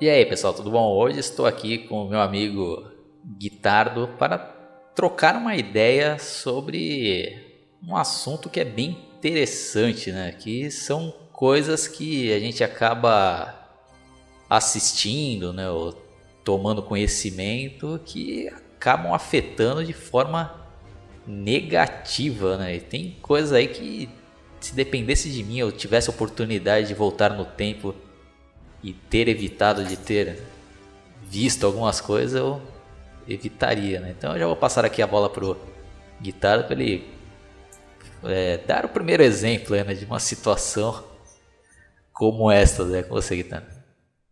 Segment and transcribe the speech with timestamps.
[0.00, 0.96] E aí, pessoal, tudo bom?
[0.96, 2.90] Hoje estou aqui com o meu amigo
[3.38, 4.38] Guitardo para
[4.94, 10.32] trocar uma ideia sobre um assunto que é bem interessante, né?
[10.32, 13.54] Que são coisas que a gente acaba
[14.48, 15.68] assistindo, né?
[15.68, 15.92] Ou
[16.42, 20.66] tomando conhecimento que acabam afetando de forma
[21.26, 22.76] negativa, né?
[22.76, 24.08] E tem coisas aí que
[24.60, 27.94] se dependesse de mim, eu tivesse oportunidade de voltar no tempo
[28.82, 30.42] e ter evitado de ter
[31.22, 32.60] visto algumas coisas, eu
[33.28, 34.14] evitaria, né?
[34.16, 35.56] Então eu já vou passar aqui a bola pro
[36.20, 37.08] Guitarra para ele
[38.24, 41.02] é, dar o primeiro exemplo né, de uma situação
[42.12, 43.66] como essa, né, com você, Guitarra.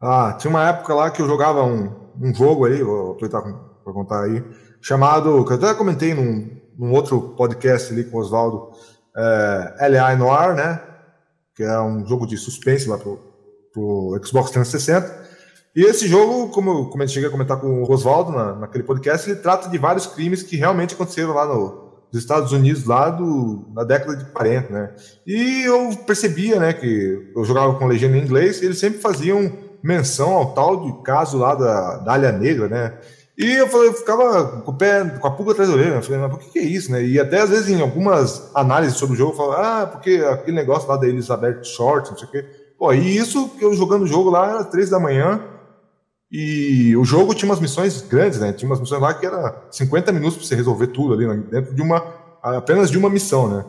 [0.00, 3.92] Ah, tinha uma época lá que eu jogava um, um jogo aí, vou aproveitar para
[3.92, 4.44] contar aí,
[4.80, 8.72] chamado, que eu até comentei num, num outro podcast ali com o Oswaldo,
[9.16, 10.80] é, LA Noir, né?
[11.54, 13.18] Que é um jogo de suspense lá pro,
[13.78, 15.28] pro Xbox 360.
[15.76, 19.30] E esse jogo, como, como eu cheguei a comentar com o Oswaldo na, naquele podcast,
[19.30, 23.68] ele trata de vários crimes que realmente aconteceram lá no, nos Estados Unidos, lá do,
[23.72, 24.94] na década de 40, né?
[25.26, 29.52] E eu percebia, né, que eu jogava com legenda em inglês, e eles sempre faziam
[29.82, 32.98] menção ao tal de caso lá da, da Negra, né?
[33.38, 35.94] E eu, falei, eu ficava com o pé, com a pulga atrás da orelha.
[35.94, 37.04] Eu falei, mas por que, que é isso, né?
[37.04, 40.56] E até às vezes em algumas análises sobre o jogo, eu falava, ah, porque aquele
[40.56, 42.44] negócio lá da Elizabeth Short, não sei o quê.
[42.78, 45.40] Pô, e isso que eu jogando o jogo lá era três da manhã.
[46.30, 48.52] E o jogo tinha umas missões grandes, né?
[48.52, 51.42] Tinha umas missões lá que era 50 minutos para você resolver tudo ali, né?
[51.50, 52.04] dentro de uma.
[52.42, 53.64] apenas de uma missão, né?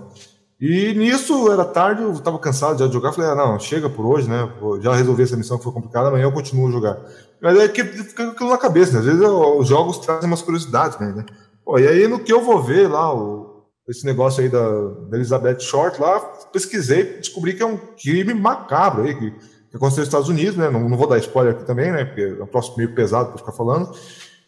[0.60, 4.06] E nisso era tarde, eu estava cansado já de jogar, falei, ah, não, chega por
[4.06, 4.52] hoje, né?
[4.82, 6.98] Já resolvi essa missão que foi complicada, amanhã eu continuo a jogar.
[7.42, 9.00] Mas é que fica aquilo na cabeça, né?
[9.00, 11.26] Às vezes os jogos trazem umas curiosidades, né?
[11.64, 13.49] Pô, e aí no que eu vou ver lá, o,
[13.90, 14.70] esse negócio aí da,
[15.10, 16.20] da Elizabeth Short lá,
[16.54, 20.70] pesquisei, descobri que é um crime macabro aí, que, que aconteceu nos Estados Unidos, né?
[20.70, 22.06] Não, não vou dar spoiler aqui também, né?
[22.06, 23.92] Porque é um próximo meio pesado para ficar falando.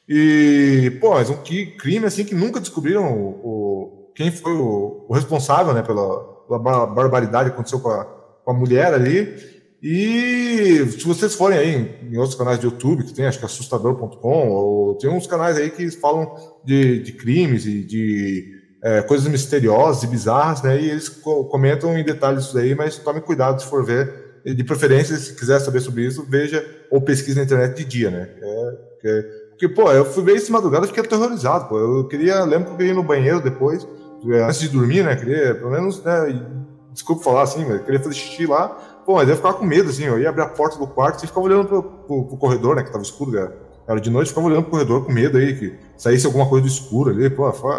[0.08, 5.14] E, pô, mas um crime assim que nunca descobriram o, o quem foi o, o,
[5.14, 9.34] responsável, né, pela, pela barbaridade que aconteceu com a, com a mulher ali.
[9.82, 14.50] E se vocês forem aí em, outros canais de YouTube, que tem, acho que assustador.com,
[14.50, 20.04] ou tem uns canais aí que falam de, de crimes e de é, coisas misteriosas
[20.04, 20.80] e bizarras, né?
[20.80, 24.32] E eles co comentam em detalhes isso aí, mas tome cuidado se for ver.
[24.44, 28.28] De preferência, se quiser saber sobre isso, veja ou pesquise na internet de dia, né?
[28.42, 29.22] É, é,
[29.52, 31.78] porque, pô, eu fui ver isso de madrugada e fiquei aterrorizado, pô.
[31.78, 33.88] Eu queria, lembro que eu queria ir no banheiro depois,
[34.32, 35.16] é, antes de dormir, né?
[35.16, 36.44] Queria, pelo menos, né?
[36.92, 38.70] Desculpa falar assim, mas queria fazer xixi lá.
[39.06, 40.06] Pô, mas eu ficava com medo, assim.
[40.06, 42.84] Eu ia abrir a porta do quarto e ficava olhando pro, pro, pro corredor, né?
[42.84, 43.56] Que tava escuro, cara.
[43.88, 46.72] Era de noite, ficava olhando pro corredor com medo aí, que saísse alguma coisa do
[46.72, 47.30] escuro ali.
[47.30, 47.76] Pô, foi,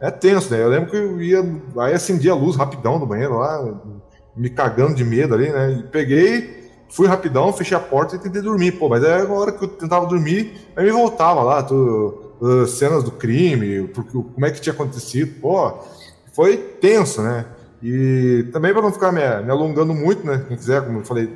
[0.00, 0.62] é tenso, né?
[0.62, 1.44] Eu lembro que eu ia.
[1.78, 3.80] Aí acendia a luz rapidão do banheiro lá,
[4.36, 5.72] me cagando de medo ali, né?
[5.72, 8.72] E peguei, fui rapidão, fechei a porta e tentei dormir.
[8.72, 12.66] Pô, mas aí a hora que eu tentava dormir, aí me voltava lá, tu, uh,
[12.66, 15.40] cenas do crime, porque, como é que tinha acontecido.
[15.40, 15.74] Pô,
[16.32, 17.44] foi tenso, né?
[17.82, 20.44] E também para não ficar me, me, alongando muito, né?
[20.46, 21.30] Quem quiser, como eu falei,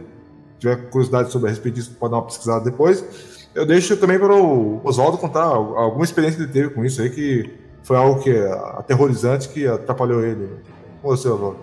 [0.59, 3.05] tiver curiosidade sobre a respeito disso, pode dar uma pesquisada depois.
[3.55, 7.09] Eu deixo também para o Oswaldo contar alguma experiência que ele teve com isso aí
[7.09, 7.55] que
[7.85, 8.31] foi algo que
[8.77, 10.51] aterrorizante que atrapalhou ele.
[11.01, 11.55] Com você, avô.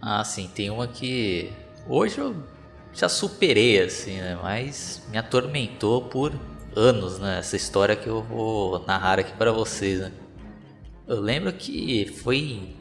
[0.00, 1.50] Ah, sim, tem uma que
[1.88, 2.36] hoje eu
[2.92, 4.38] já superei, assim, né?
[4.40, 6.32] Mas me atormentou por
[6.76, 7.38] anos, né?
[7.38, 10.12] Essa história que eu vou narrar aqui para vocês, né?
[11.08, 12.76] Eu lembro que foi em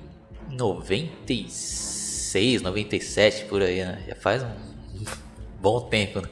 [0.52, 4.04] 96, 97 por aí, né?
[4.08, 5.06] Já faz um
[5.60, 6.30] bom tempo, né?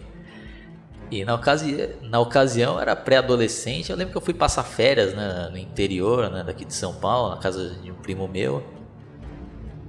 [1.09, 5.49] E na, ocasi na ocasião era pré-adolescente, eu lembro que eu fui passar férias né,
[5.51, 8.63] no interior né, daqui de São Paulo, na casa de um primo meu.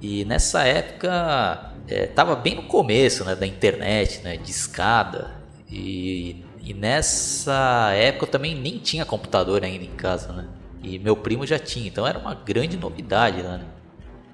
[0.01, 5.31] E nessa época é, tava bem no começo né, da internet, né, de escada.
[5.69, 10.47] E, e nessa época eu também nem tinha computador ainda em casa, né?
[10.81, 13.61] E meu primo já tinha, então era uma grande novidade né?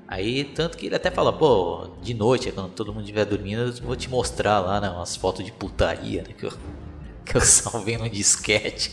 [0.08, 3.74] Aí, tanto que ele até fala, pô, de noite, quando todo mundo estiver dormindo, eu
[3.84, 6.54] vou te mostrar lá, né, umas fotos de putaria, né, que eu,
[7.26, 8.92] que eu salvei no disquete.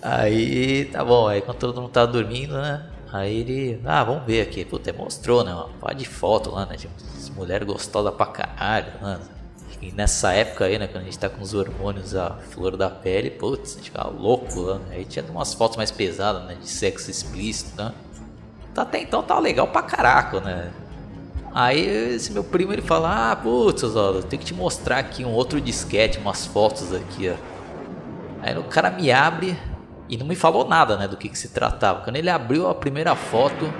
[0.00, 4.42] Aí, tá bom, aí quando todo mundo tava dormindo, né, aí ele, ah, vamos ver
[4.42, 6.88] aqui, puta, mostrou, né, uma pá de foto lá, né, de
[7.32, 9.20] mulher gostosa pra caralho, né,
[9.82, 12.88] e nessa época aí, né, quando a gente tá com os hormônios a flor da
[12.88, 16.54] pele, putz, a gente ficava louco lá, né, aí tinha umas fotos mais pesadas, né,
[16.54, 18.09] de sexo explícito, né, Tá,
[18.76, 20.70] até então tá legal pra caraca, né?
[21.52, 21.80] Aí
[22.14, 25.60] esse meu primo ele fala: Ah, putz, Oswaldo, tenho que te mostrar aqui um outro
[25.60, 27.34] disquete, umas fotos aqui, ó.
[28.42, 29.58] Aí o cara me abre
[30.08, 32.00] e não me falou nada, né, do que, que se tratava.
[32.00, 33.72] Quando ele abriu a primeira foto,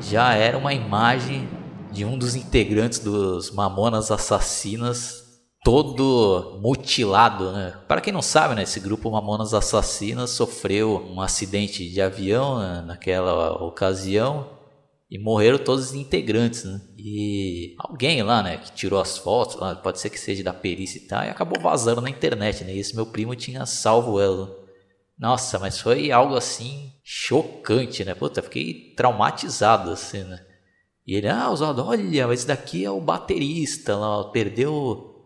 [0.00, 1.48] já era uma imagem
[1.90, 5.27] de um dos integrantes dos Mamonas Assassinas
[5.68, 7.74] todo mutilado, né?
[7.86, 12.82] Para quem não sabe, né, esse grupo Mamonas Assassinas sofreu um acidente de avião né,
[12.86, 14.48] naquela ocasião
[15.10, 16.80] e morreram todos os integrantes, né?
[16.96, 21.06] E alguém lá, né, que tirou as fotos, pode ser que seja da perícia e
[21.06, 22.74] tal, e acabou vazando na internet, né?
[22.74, 24.50] E esse meu primo tinha salvo ela.
[25.18, 28.14] Nossa, mas foi algo assim chocante, né?
[28.14, 30.40] Puta, fiquei traumatizado assim, né?
[31.06, 35.17] E ele, ah, Oswaldo, olha, esse daqui é o baterista lá, perdeu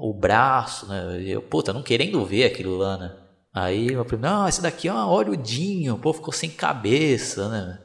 [0.00, 1.22] o braço, né?
[1.24, 3.16] Eu, puta, não querendo ver aquilo lá, né?
[3.52, 7.78] Aí meu primo, não, esse daqui, ó, olha o Dinho, pô, ficou sem cabeça, né?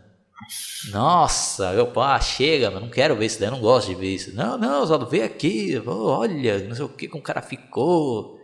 [0.92, 4.36] Nossa, eu, pá, chega, não quero ver isso daí, não gosto de ver isso.
[4.36, 8.39] Não, não, Oswaldo, vem aqui, olha, não sei o que, como o cara ficou.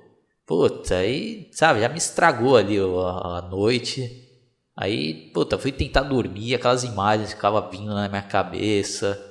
[0.46, 4.28] Puta, aí, sabe, já me estragou ali a, a noite.
[4.76, 9.29] Aí, puta, fui tentar dormir, aquelas imagens ficavam vindo na minha cabeça.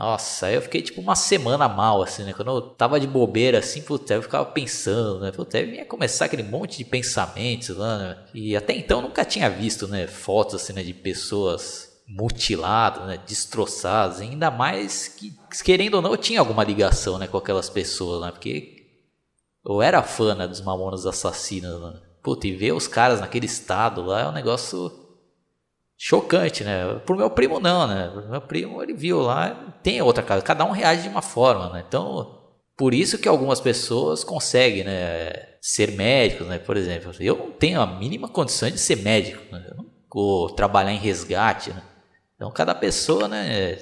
[0.00, 2.32] Nossa, aí eu fiquei tipo uma semana mal, assim, né?
[2.32, 5.30] Quando eu tava de bobeira, assim, puta, eu ficava pensando, né?
[5.30, 8.18] Puta, ia começar aquele monte de pensamentos lá, né?
[8.32, 10.06] E até então nunca tinha visto, né?
[10.06, 10.82] Fotos, assim, né?
[10.82, 15.32] De pessoas mutiladas, né, destroçadas, ainda mais que,
[15.62, 18.78] querendo ou não, eu tinha alguma ligação, né, com aquelas pessoas, né, porque
[19.64, 22.00] eu era fã, né, dos Mamonas Assassinas, né.
[22.20, 24.90] Puta, e ver os caras naquele estado lá é um negócio
[26.02, 30.22] chocante, né, pro meu primo não, né, pro meu primo ele viu lá, tem outra
[30.22, 32.38] cara, cada um reage de uma forma, né, então...
[32.76, 35.30] Por isso que algumas pessoas conseguem, né,
[35.60, 37.12] ser médicos, né, por exemplo.
[37.20, 39.62] Eu não tenho a mínima condição de ser médico, né,
[40.10, 41.82] vou trabalhar em resgate, né.
[42.34, 43.76] Então cada pessoa, né,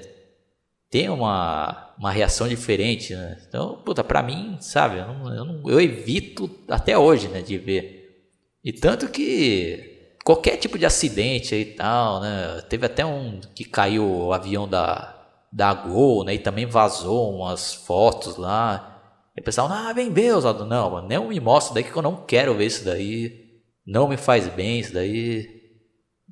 [0.90, 3.38] tem uma, uma reação diferente, né?
[3.46, 7.58] Então, puta, pra mim, sabe, eu, não, eu, não, eu evito até hoje, né, de
[7.58, 8.26] ver.
[8.64, 14.04] E tanto que qualquer tipo de acidente e tal, né, teve até um que caiu
[14.04, 15.16] o avião da,
[15.52, 18.94] da Gol, né, e também vazou umas fotos lá.
[19.36, 20.64] E o pessoal, ah, vem ver, Oswaldo.
[20.64, 23.46] Não, nem me mostra daí que eu não quero ver isso daí.
[23.86, 25.46] Não me faz bem isso daí.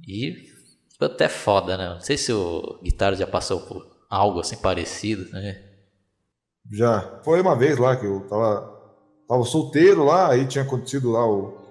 [0.06, 0.36] E
[0.98, 1.88] foi até foda, né?
[1.90, 5.62] Não sei se o Guitarra já passou por algo assim parecido, né?
[6.70, 7.20] Já.
[7.24, 8.76] Foi uma vez lá que eu tava,
[9.28, 11.65] tava solteiro lá, aí tinha acontecido lá o,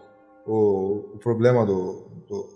[0.45, 2.50] o, o problema do, do.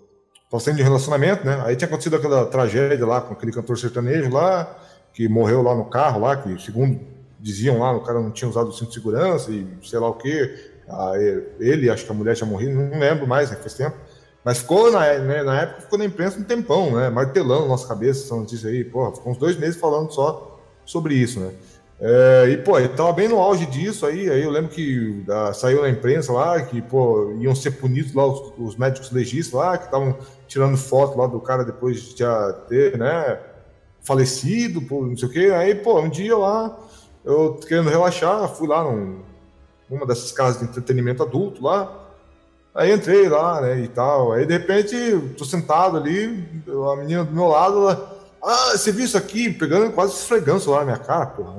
[0.50, 1.62] Tava sendo de relacionamento, né?
[1.64, 4.76] Aí tinha acontecido aquela tragédia lá com aquele cantor sertanejo lá,
[5.12, 7.00] que morreu lá no carro lá, que segundo
[7.38, 10.14] diziam lá, o cara não tinha usado o cinto de segurança e sei lá o
[10.14, 10.70] que.
[11.60, 13.56] Ele, acho que a mulher tinha morrido, não lembro mais, né?
[13.56, 13.96] faz tempo.
[14.44, 17.10] Mas ficou, na, né, na época, ficou na imprensa um tempão, né?
[17.10, 18.82] Martelando nossa cabeça essa notícia aí.
[18.82, 21.52] Porra, ficou uns dois meses falando só sobre isso, né?
[22.02, 24.30] É, e, pô, ele tava bem no auge disso aí.
[24.30, 28.26] Aí eu lembro que ah, saiu na imprensa lá que, pô, iam ser punidos lá
[28.26, 30.16] os, os médicos legistas lá, que estavam
[30.48, 33.38] tirando foto lá do cara depois de já ter, né?
[34.00, 35.52] Falecido, pô, não sei o quê.
[35.54, 36.78] Aí, pô, um dia lá,
[37.22, 39.20] eu querendo relaxar, fui lá num,
[39.90, 41.98] numa dessas casas de entretenimento adulto lá.
[42.74, 44.32] Aí entrei lá, né, e tal.
[44.32, 44.96] Aí de repente,
[45.36, 46.48] tô sentado ali,
[46.92, 48.09] a menina do meu lado, ela.
[48.42, 49.50] Ah, você viu isso aqui?
[49.50, 51.54] Pegando quase esfregando lá na minha cara, porra.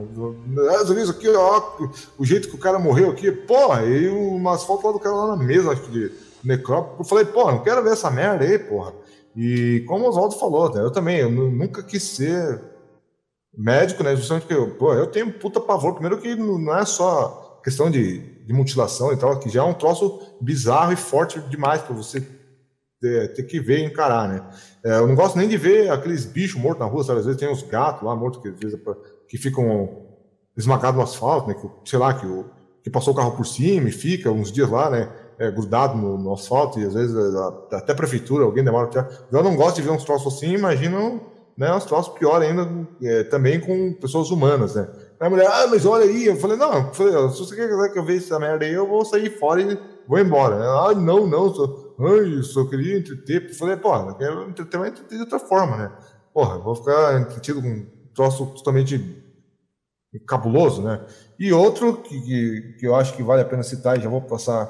[0.72, 1.78] Ah, você viu isso aqui, ó,
[2.18, 5.36] o jeito que o cara morreu aqui, porra, e umas fotos lá do cara lá
[5.36, 6.12] na mesa, acho que de
[6.44, 7.00] necrópole.
[7.00, 8.94] Eu falei, porra, não quero ver essa merda aí, porra.
[9.36, 12.62] E como o Oswaldo falou, né, eu também, eu nunca quis ser
[13.56, 15.94] médico, né, justamente porque, pô, eu tenho puta pavor.
[15.94, 19.74] Primeiro que não é só questão de de mutilação e tal, que já é um
[19.74, 22.21] troço bizarro e forte demais para você
[23.02, 24.48] ter, ter, que ver e encarar, né?
[24.84, 27.20] É, eu não gosto nem de ver aqueles bichos mortos na rua, sabe?
[27.20, 28.94] Às vezes tem uns gatos lá mortos que, às vezes, é
[29.28, 30.06] que ficam
[30.56, 31.56] esmagados no asfalto, né?
[31.56, 32.46] Que, sei lá, que, o,
[32.84, 35.12] que passou o carro por cima e fica uns dias lá, né?
[35.40, 39.08] É, grudado no, no, asfalto e às vezes é, até a prefeitura, alguém demora até.
[39.31, 41.20] Eu não gosto de ver uns troços assim, imagina
[41.58, 42.68] né, uns troços pior ainda
[43.02, 44.88] é, também com pessoas humanas, né?
[45.20, 46.26] Aí a mulher, ah, mas olha aí.
[46.26, 48.88] Eu falei, não, eu falei, se você quer que eu veja essa merda aí, eu
[48.88, 49.78] vou sair fora e
[50.08, 50.56] vou embora.
[50.56, 53.50] Ah, não, não, ai, só queria entreter.
[53.50, 55.92] Eu falei, porra, eu quero entreter, mas entreter de outra forma, né?
[56.34, 59.22] Porra, eu vou ficar entretido com um troço totalmente
[60.28, 61.06] cabuloso, né?
[61.40, 64.22] E outro que, que, que, eu acho que vale a pena citar, e já vou
[64.22, 64.70] passar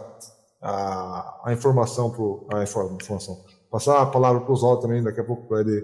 [0.61, 5.23] a, a informação para a informação, passar a palavra para o Zó também, daqui a
[5.23, 5.83] pouco para ele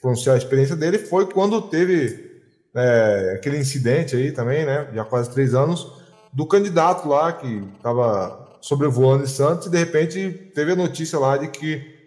[0.00, 2.30] pronunciar a experiência dele, foi quando teve
[2.74, 4.90] é, aquele incidente aí também, né?
[4.94, 6.00] Já quase três anos,
[6.32, 11.36] do candidato lá que estava sobrevoando em Santos e de repente teve a notícia lá
[11.36, 12.00] de que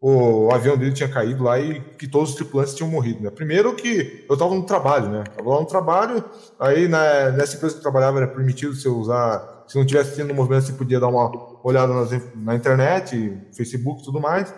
[0.00, 3.30] o avião dele tinha caído lá e que todos os tripulantes tinham morrido, né?
[3.30, 5.24] Primeiro que eu estava no trabalho, né?
[5.28, 6.24] Estava lá no trabalho,
[6.60, 10.34] aí né, nessa empresa que eu trabalhava era permitido você usar, se não tivesse tendo
[10.34, 14.54] movimento, você podia dar uma olhada nas, na internet, Facebook e tudo mais.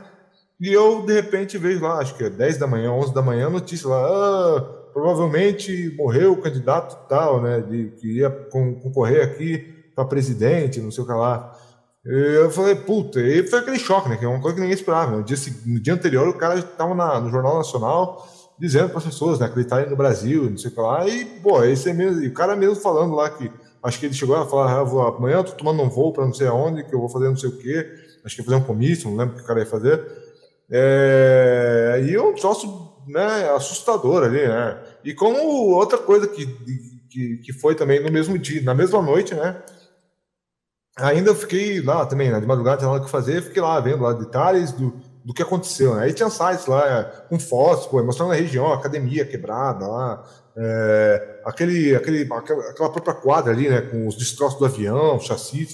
[0.60, 3.48] E eu, de repente, vejo lá, acho que é 10 da manhã, 11 da manhã,
[3.48, 4.60] notícia lá, ah,
[4.92, 11.02] provavelmente morreu o candidato tal, né, de, que ia concorrer aqui para presidente, não sei
[11.02, 11.52] o que lá.
[12.04, 14.16] Eu falei, puta, e foi aquele choque, né?
[14.16, 15.16] Que é uma coisa que ninguém esperava.
[15.16, 15.36] No dia,
[15.66, 18.24] no dia anterior, o cara estava no Jornal Nacional
[18.58, 21.06] dizendo para as pessoas, né, acreditarem no Brasil, não sei o que lá.
[21.08, 23.50] E, pô, esse é mesmo, e o cara mesmo falando lá que
[23.82, 26.24] acho que ele chegou a falar, ah, vou, amanhã eu tô tomando um voo para
[26.24, 27.86] não sei aonde, que eu vou fazer não sei o quê.
[28.24, 30.04] Acho que ia fazer um comício, não lembro o que o cara ia fazer.
[30.70, 34.78] É, e um troço né, assustador ali, né?
[35.04, 35.38] E como
[35.74, 36.46] outra coisa que,
[37.08, 39.56] que, que foi também no mesmo dia, na mesma noite, né?
[40.98, 44.12] Ainda fiquei lá também, né, de madrugada, tinha nada que fazer, fiquei lá vendo lá
[44.12, 45.94] detalhes do, do que aconteceu.
[45.94, 46.04] Né?
[46.04, 50.24] Aí tinha sites lá com fotos, pô, mostrando a região, a academia quebrada lá,
[50.56, 55.68] é, aquele, aquele, aquela própria quadra ali, né, com os destroços do avião, chassi,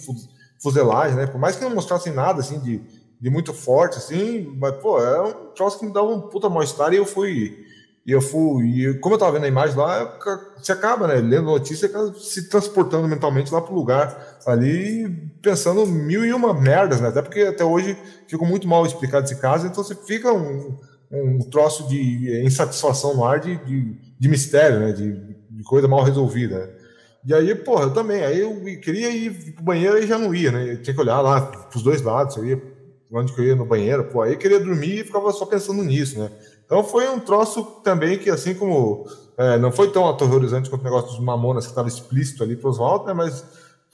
[0.62, 1.26] fuselagem, né?
[1.26, 2.82] Por mais que não mostrassem nada assim de,
[3.20, 6.92] de muito forte, assim, mas pô, é um troço que me dava um puta mal-estar
[6.92, 7.63] e eu fui
[8.06, 10.18] e eu fui, e como eu tava vendo a imagem lá,
[10.58, 15.08] você acaba, né, lendo notícia, se transportando mentalmente lá pro lugar ali,
[15.40, 17.08] pensando mil e uma merdas, né?
[17.08, 17.96] Até porque até hoje
[18.28, 20.76] ficou muito mal explicado esse caso, então você fica um,
[21.10, 24.92] um troço de insatisfação no ar de, de, de mistério, né?
[24.92, 25.12] De,
[25.50, 26.76] de, coisa mal resolvida.
[27.24, 28.22] E aí, porra, eu também.
[28.22, 30.72] Aí eu queria ir pro banheiro e já não ia, né?
[30.72, 32.74] Eu tinha que olhar lá pros dois lados, eu ia
[33.12, 35.82] onde que eu ia no banheiro, pô, aí eu queria dormir e ficava só pensando
[35.84, 36.30] nisso, né?
[36.64, 39.06] Então foi um troço também que, assim como
[39.36, 42.70] é, não foi tão aterrorizante quanto o negócio dos Mamonas, que estava explícito ali para
[42.70, 43.12] Oswaldo, né?
[43.12, 43.44] Mas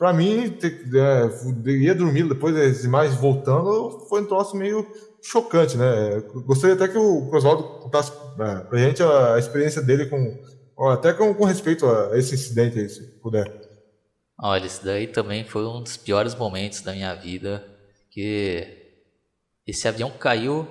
[0.00, 4.86] para mim, é, ia dormir depois das imagens voltando, foi um troço meio
[5.22, 6.22] chocante, né?
[6.46, 11.12] Gostaria até que o Oswaldo contasse é, para a gente a, experiência dele com, até
[11.12, 13.52] com, com respeito a esse incidente aí, se puder.
[14.38, 17.62] Olha, isso daí também foi um dos piores momentos da minha vida,
[18.10, 18.78] que
[19.66, 20.66] esse avião caiu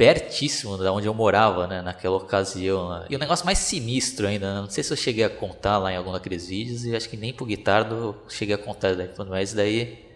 [0.00, 2.88] pertíssimo da onde eu morava, né, naquela ocasião.
[2.88, 3.06] Né?
[3.10, 4.60] E o negócio mais sinistro ainda, né?
[4.62, 7.18] não sei se eu cheguei a contar lá em algum daqueles vídeos, e acho que
[7.18, 10.06] nem pro guitardo eu cheguei a contar daí, mas daí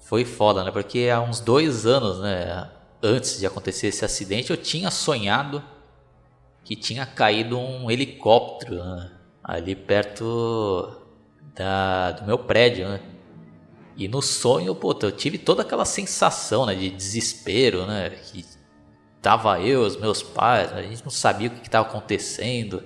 [0.00, 2.68] foi foda, né, porque há uns dois anos, né,
[3.00, 5.62] antes de acontecer esse acidente, eu tinha sonhado
[6.64, 9.08] que tinha caído um helicóptero né,
[9.44, 10.96] ali perto
[11.54, 13.00] da, do meu prédio, né.
[13.96, 18.44] E no sonho, pô, eu tive toda aquela sensação, né, de desespero, né, que
[19.22, 22.82] tava eu, os meus pais, a gente não sabia o que estava acontecendo.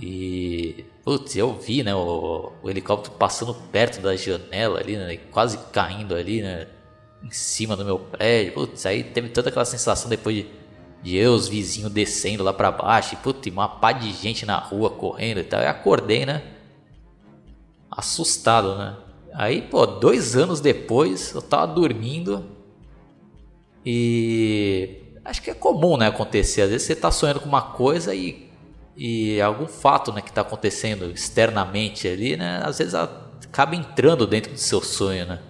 [0.00, 5.58] E putz, eu vi, né, o, o, helicóptero passando perto da janela ali, né, quase
[5.72, 6.66] caindo ali, né,
[7.22, 8.52] em cima do meu prédio.
[8.52, 10.46] Putz, aí teve toda aquela sensação depois de,
[11.02, 14.58] de eu, os vizinhos descendo lá para baixo, e putz, uma pá de gente na
[14.58, 15.62] rua correndo e tal.
[15.62, 16.42] Eu acordei, né,
[17.90, 18.96] assustado, né.
[19.32, 22.44] Aí, pô, dois anos depois, eu tava dormindo
[23.84, 26.62] e acho que é comum, né, acontecer.
[26.62, 28.50] Às vezes você está sonhando com uma coisa e,
[28.96, 34.52] e algum fato, né, que está acontecendo externamente ali, né, às vezes acaba entrando dentro
[34.52, 35.40] do seu sonho, né.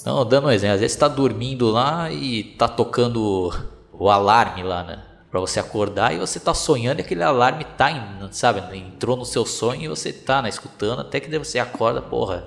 [0.00, 3.52] Então, dando um exemplo, às vezes está dormindo lá e está tocando
[3.92, 7.90] o alarme lá, né, para você acordar e você está sonhando e aquele alarme tá,
[8.30, 12.46] sabe, entrou no seu sonho e você tá, né, escutando até que você acorda, porra,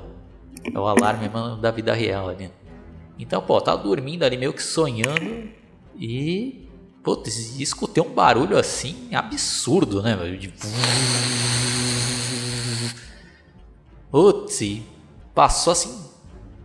[0.64, 2.52] é o alarme mano, da vida real ali.
[3.20, 5.61] Então, pô, tá dormindo ali meio que sonhando
[5.98, 6.68] e.
[7.04, 10.16] Putz, escutei um barulho assim absurdo, né?
[10.38, 10.54] De...
[14.12, 14.82] Putz,
[15.34, 16.12] passou assim.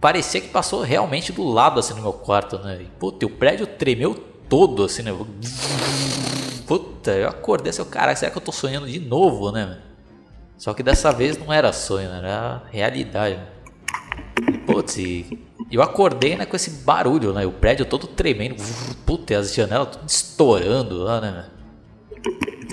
[0.01, 2.83] Parecia que passou realmente do lado assim no meu quarto, né?
[2.83, 4.15] E, putz, o prédio tremeu
[4.49, 5.11] todo assim, né?
[6.67, 9.81] Puta, eu acordei assim, caraca, será que eu tô sonhando de novo, né?
[10.59, 13.41] Só que dessa vez não era sonho, era realidade.
[14.67, 14.97] Putz,
[15.71, 17.45] eu acordei né, com esse barulho, né?
[17.45, 18.57] O prédio todo tremendo.
[19.05, 21.51] Puta, as janelas tudo estourando lá, né?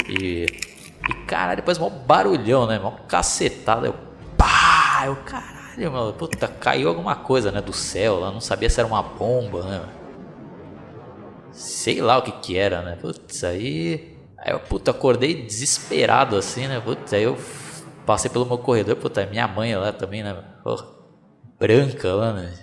[0.07, 0.45] E.
[1.09, 2.79] E caralho, depois mó barulhão, né?
[2.79, 3.87] Mó cacetada.
[3.87, 3.95] Eu.
[4.37, 5.03] Pá!
[5.05, 6.13] Eu, caralho, mano.
[6.13, 7.61] Puta, caiu alguma coisa, né?
[7.61, 8.31] Do céu lá.
[8.31, 9.81] Não sabia se era uma bomba, né?
[11.51, 12.95] Sei lá o que que era, né?
[12.95, 14.17] Putz, aí.
[14.37, 16.79] Aí eu, puta, acordei desesperado assim, né?
[16.79, 17.37] Putz, aí eu
[18.05, 18.95] passei pelo meu corredor.
[18.97, 20.33] Puta, minha mãe lá também, né?
[20.63, 20.85] Porra,
[21.59, 22.62] branca lá, né?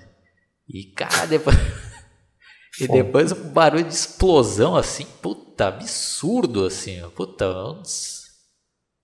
[0.73, 1.57] E, cara, depois.
[2.81, 8.21] e depois um barulho de explosão assim, puta, absurdo assim, puta, um dos,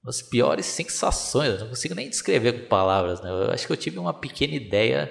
[0.02, 3.28] das piores sensações, eu não consigo nem descrever com palavras, né?
[3.28, 5.11] Eu acho que eu tive uma pequena ideia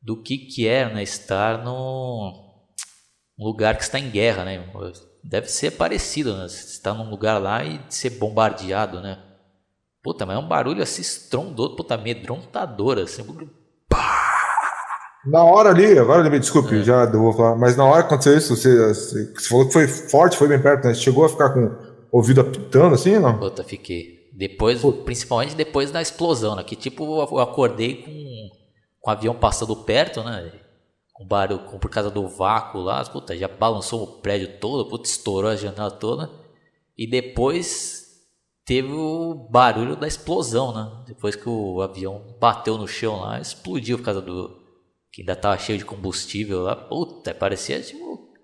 [0.00, 2.32] do que que é, né, estar num
[3.36, 4.64] lugar que está em guerra, né?
[5.24, 6.46] Deve ser parecido, né?
[6.46, 9.20] Você está num lugar lá e ser bombardeado, né?
[10.02, 13.24] Puta, mas é um barulho assim estrondoso, puta, amedrontador, assim,
[15.26, 16.82] na hora ali, agora me desculpe, é.
[16.82, 20.36] já vou falar, mas na hora que aconteceu isso, você, você, falou que foi forte,
[20.36, 20.94] foi bem perto, né?
[20.94, 21.70] Você chegou a ficar com,
[22.12, 23.38] ouvido apitando assim, não?
[23.38, 24.28] Puta, fiquei.
[24.32, 25.02] Depois, Puta.
[25.02, 26.62] principalmente depois da explosão, né?
[26.62, 28.50] Que tipo, eu acordei com,
[29.00, 30.52] com o avião passando perto, né?
[31.12, 35.08] Com barulho, com, por causa do vácuo lá, puta, já balançou o prédio todo, puta,
[35.08, 36.30] estourou a janela toda.
[36.98, 38.04] E depois
[38.64, 41.04] teve o barulho da explosão, né?
[41.06, 44.63] Depois que o avião bateu no chão lá, explodiu por causa do.
[45.14, 46.74] Que ainda tava cheio de combustível lá.
[46.74, 48.34] Puta, parecia tipo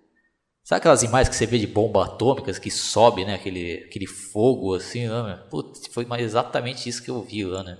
[0.62, 3.34] Sabe aquelas imagens que você vê de bomba atômicas que sobe, né?
[3.34, 5.42] Aquele, aquele fogo assim, né?
[5.50, 7.76] Putz, foi exatamente isso que eu vi lá, né?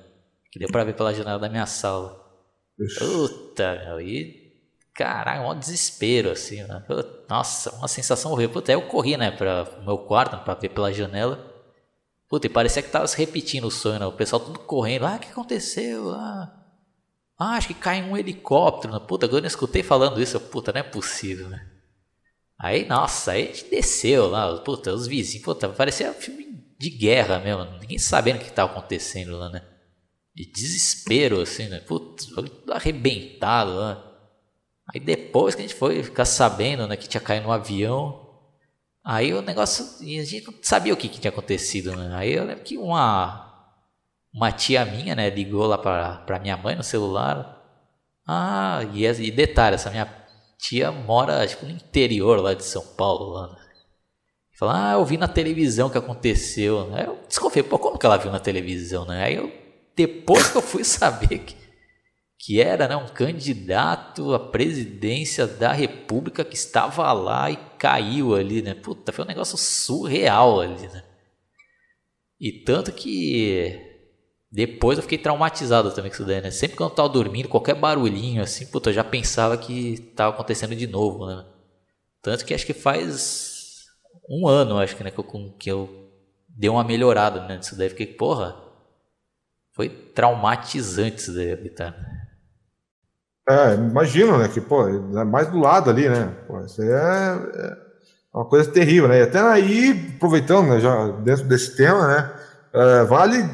[0.50, 2.20] Que deu pra ver pela janela da minha sala.
[2.98, 4.40] Puta, meu, e.
[4.92, 6.84] Caralho, um desespero, assim, né?
[7.28, 8.54] Nossa, uma sensação horrível.
[8.54, 11.38] Puta, aí eu corri, né, pra meu quarto, pra ver pela janela.
[12.28, 14.06] Puta, e parecia que tava se repetindo o sonho, né?
[14.06, 15.06] O pessoal tudo correndo.
[15.06, 16.10] Ah, o que aconteceu?
[16.10, 16.59] Ah,
[17.40, 19.00] ah acho que cai um helicóptero.
[19.00, 20.38] Puta, agora eu escutei falando isso.
[20.38, 21.66] Puta, não é possível, né?
[22.58, 26.90] Aí, nossa, aí a gente desceu lá, puta, os vizinhos, puta, parecia um filme de
[26.90, 29.62] guerra mesmo, ninguém sabendo o que estava acontecendo lá, né?
[30.34, 31.80] De desespero, assim, né?
[31.80, 34.06] Putz, tudo arrebentado lá.
[34.92, 38.28] Aí depois que a gente foi ficar sabendo, né, que tinha caído no avião,
[39.04, 42.14] aí o negócio, a gente não sabia o que, que tinha acontecido, né?
[42.14, 43.49] Aí eu lembro que uma,
[44.32, 47.58] uma tia minha, né, ligou lá pra minha mãe no celular.
[48.26, 50.06] Ah, e, e detalhe, essa minha
[50.58, 53.32] tia mora tipo, no interior lá de São Paulo.
[53.32, 53.56] Lá, né?
[54.58, 56.94] Fala, ah, eu vi na televisão o que aconteceu.
[56.96, 59.24] Eu desconfiei, pô, como que ela viu na televisão, né?
[59.24, 59.50] Aí eu,
[59.96, 61.56] depois que eu fui saber que,
[62.38, 68.62] que era né, um candidato à presidência da república que estava lá e caiu ali,
[68.62, 68.74] né?
[68.74, 71.04] Puta, foi um negócio surreal ali, né?
[72.38, 73.89] E tanto que
[74.50, 76.50] depois eu fiquei traumatizado também com isso daí, né?
[76.50, 80.74] Sempre quando eu tava dormindo, qualquer barulhinho assim, puta, eu já pensava que tava acontecendo
[80.74, 81.44] de novo, né?
[82.20, 83.86] Tanto que acho que faz
[84.28, 86.10] um ano, acho que, né, que eu, que eu
[86.48, 87.88] dei uma melhorada né, nisso daí.
[87.88, 88.56] Fiquei, porra,
[89.72, 91.94] foi traumatizante isso daí, tá?
[93.48, 96.26] É, imagino, né, que, pô, é mais do lado ali, né?
[96.48, 97.76] Pô, isso aí é, é
[98.34, 99.20] uma coisa terrível, né?
[99.20, 102.34] E até aí, aproveitando, né, já dentro desse tema, né,
[102.72, 103.48] é, vale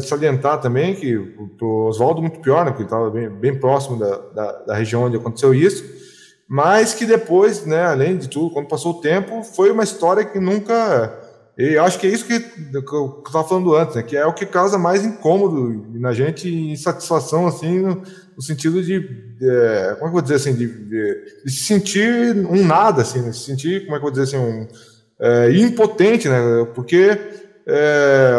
[0.00, 4.52] salientar também que o Oswaldo muito pior, né, porque estava bem, bem próximo da, da,
[4.66, 5.84] da, região onde aconteceu isso,
[6.48, 10.38] mas que depois, né, além de tudo, quando passou o tempo, foi uma história que
[10.38, 11.18] nunca.
[11.56, 14.32] E acho que é isso que, que eu estava falando antes, né, que é o
[14.32, 18.02] que causa mais incômodo na gente, insatisfação, assim, no,
[18.36, 21.64] no sentido de, de, como é que eu vou dizer assim, de, de, de, se
[21.64, 24.66] sentir um nada, assim, de se sentir, como é que eu vou dizer assim, um,
[25.20, 27.18] é, impotente, né, porque
[27.66, 28.32] é,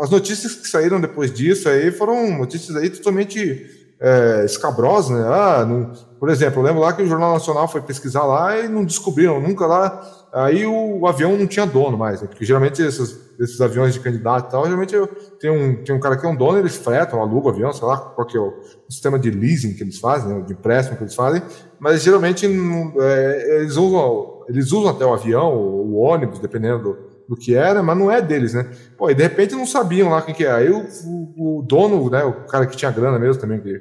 [0.00, 5.24] as notícias que saíram depois disso aí foram notícias aí totalmente é, escabrosas, né?
[5.26, 8.68] Ah, não, por exemplo, eu lembro lá que o Jornal Nacional foi pesquisar lá e
[8.68, 10.02] não descobriram nunca lá.
[10.32, 12.26] Aí o, o avião não tinha dono mais, né?
[12.26, 14.96] porque geralmente esses, esses aviões de candidato e tal, geralmente
[15.38, 17.86] tem um, tem um cara que é um dono, eles fretam, alugam o avião, sei
[17.86, 20.42] lá qual que é o, o sistema de leasing que eles fazem, né?
[20.42, 21.40] de empréstimo que eles fazem,
[21.78, 27.13] mas geralmente é, eles, usam, eles usam até o avião, o, o ônibus, dependendo do,
[27.28, 28.70] do que era, mas não é deles, né?
[28.96, 30.50] Pô, e de repente não sabiam lá quem que é.
[30.50, 33.78] Aí o, o, o dono, né, o cara que tinha grana mesmo também, que,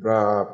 [0.00, 0.48] pra,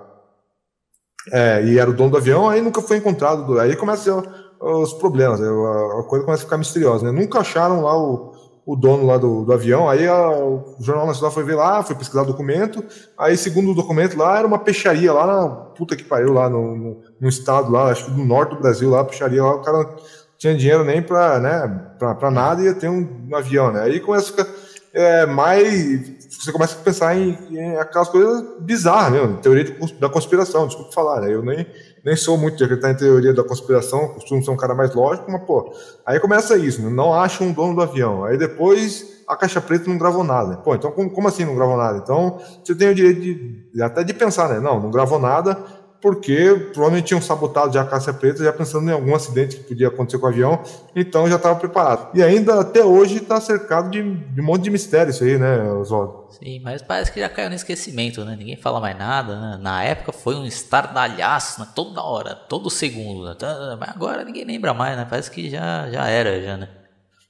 [1.32, 3.58] é, e era o dono do avião, aí nunca foi encontrado.
[3.58, 4.22] Aí começa
[4.60, 5.48] os problemas, né?
[5.48, 7.20] a, coisa começa a ficar misteriosa, né?
[7.20, 8.32] Nunca acharam lá o,
[8.64, 11.94] o dono lá do, do avião, aí a, o Jornal Nacional foi ver lá, foi
[11.94, 12.82] pesquisar o documento,
[13.18, 16.76] aí segundo o documento lá, era uma peixaria lá na puta que pariu, lá no,
[16.76, 19.96] no, no estado lá, acho que no norte do Brasil, lá, peixaria lá, o cara
[20.38, 23.82] tinha dinheiro nem para né, pra, nada e ia ter um, um, avião, né?
[23.82, 24.46] Aí começa a ficar
[24.92, 26.16] é, mais.
[26.28, 30.92] Você começa a pensar em, em aquelas coisas bizarras mesmo, teoria de, da conspiração, desculpa
[30.92, 31.32] falar, né?
[31.32, 31.66] Eu nem,
[32.04, 35.30] nem sou muito de acreditar em teoria da conspiração, costumo ser um cara mais lógico,
[35.30, 35.72] mas, pô,
[36.04, 36.90] aí começa isso, né?
[36.90, 38.24] não acha um dono do avião.
[38.24, 40.56] Aí depois a caixa preta não gravou nada.
[40.58, 41.98] Pô, então como, como assim não gravou nada?
[41.98, 44.60] Então você tem o direito de, até de pensar, né?
[44.60, 45.58] Não, não gravou nada,
[46.00, 49.88] porque provavelmente tinham sabotado já a Cássia Preta, já pensando em algum acidente que podia
[49.88, 50.62] acontecer com o avião,
[50.94, 52.10] então já estava preparado.
[52.14, 55.72] E ainda até hoje está cercado de, de, um monte de mistério isso aí, né,
[55.72, 56.26] Oswaldo?
[56.30, 58.36] Sim, mas parece que já caiu no esquecimento, né?
[58.38, 59.58] Ninguém fala mais nada, né?
[59.60, 61.68] Na época foi um estardalhaço, né?
[61.74, 63.34] toda hora, todo segundo, né?
[63.38, 65.06] Tá, mas agora ninguém lembra mais, né?
[65.08, 66.68] Parece que já, já era, já, né?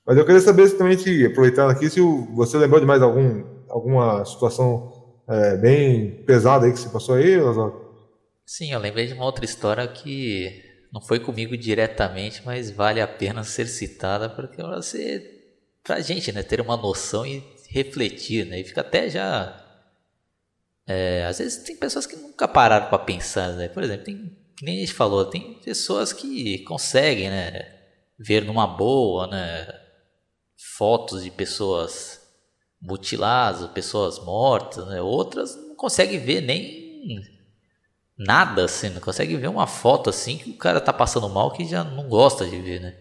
[0.06, 2.00] Mas eu queria saber se também, se, aproveitando aqui, se
[2.34, 4.92] você lembrou de mais algum, alguma situação
[5.28, 7.85] é, bem pesada aí que você passou aí, Oswaldo?
[8.46, 13.08] Sim, eu lembrei de uma outra história que não foi comigo diretamente, mas vale a
[13.08, 15.42] pena ser citada porque você,
[15.82, 19.62] pra gente, né, ter uma noção e refletir, né, e fica até já
[20.86, 23.68] é, às vezes tem pessoas que nunca pararam para pensar, né?
[23.68, 27.74] Por exemplo, tem, nem a gente falou, tem pessoas que conseguem, né,
[28.18, 29.66] ver numa boa, né,
[30.78, 32.20] fotos de pessoas
[32.80, 35.02] mutiladas, pessoas mortas, né?
[35.02, 36.86] Outras não consegue ver nem
[38.18, 41.64] nada assim, não consegue ver uma foto assim que o cara tá passando mal que
[41.64, 42.94] já não gosta de ver, né?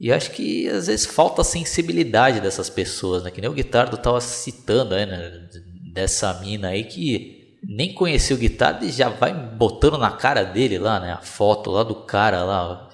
[0.00, 3.30] E acho que às vezes falta a sensibilidade dessas pessoas, né?
[3.30, 5.48] Que nem o Guitardo tava citando né?
[5.92, 10.78] Dessa mina aí que nem conheceu o Guitardo e já vai botando na cara dele
[10.78, 11.12] lá, né?
[11.12, 12.88] A foto lá do cara lá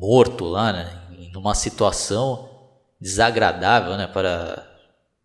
[0.00, 1.02] morto lá, né?
[1.34, 2.48] Numa situação
[2.98, 4.06] desagradável, né?
[4.06, 4.66] Para,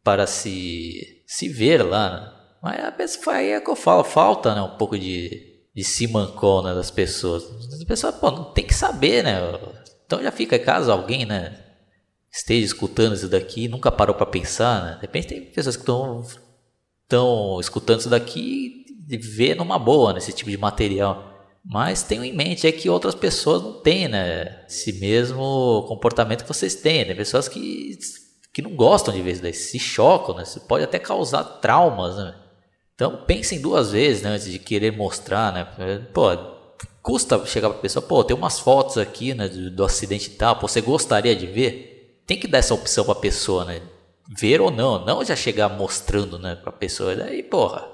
[0.03, 2.34] para se, se ver lá, né?
[2.65, 4.61] Mas a pessoa, aí é que eu falo, falta né?
[4.63, 5.29] um pouco de,
[5.75, 6.73] de simancol né?
[6.73, 7.43] das pessoas.
[7.71, 9.39] As pessoas, pô, não tem que saber, né?
[10.03, 11.59] Então já fica, caso alguém, né,
[12.31, 14.95] esteja escutando isso daqui, nunca parou para pensar, né?
[14.95, 20.49] De repente tem pessoas que estão escutando isso daqui e vê numa boa nesse tipo
[20.49, 21.35] de material.
[21.63, 26.47] Mas tenham em mente é que outras pessoas não têm, né, esse mesmo comportamento que
[26.47, 27.13] vocês têm, né?
[27.13, 27.95] Pessoas que
[28.51, 30.41] que não gostam de isso daí, se chocam, né?
[30.41, 32.33] Isso pode até causar traumas, né?
[32.95, 36.07] Então pensem duas vezes né, antes de querer mostrar, né?
[36.13, 36.29] Pô,
[37.01, 40.55] custa chegar pra pessoa, pô, tem umas fotos aqui, né, do, do acidente e tal,
[40.55, 42.23] pô, você gostaria de ver?
[42.25, 43.81] Tem que dar essa opção pra pessoa, né?
[44.39, 47.15] Ver ou não, não já chegar mostrando, né, pra pessoa.
[47.15, 47.87] Daí, porra.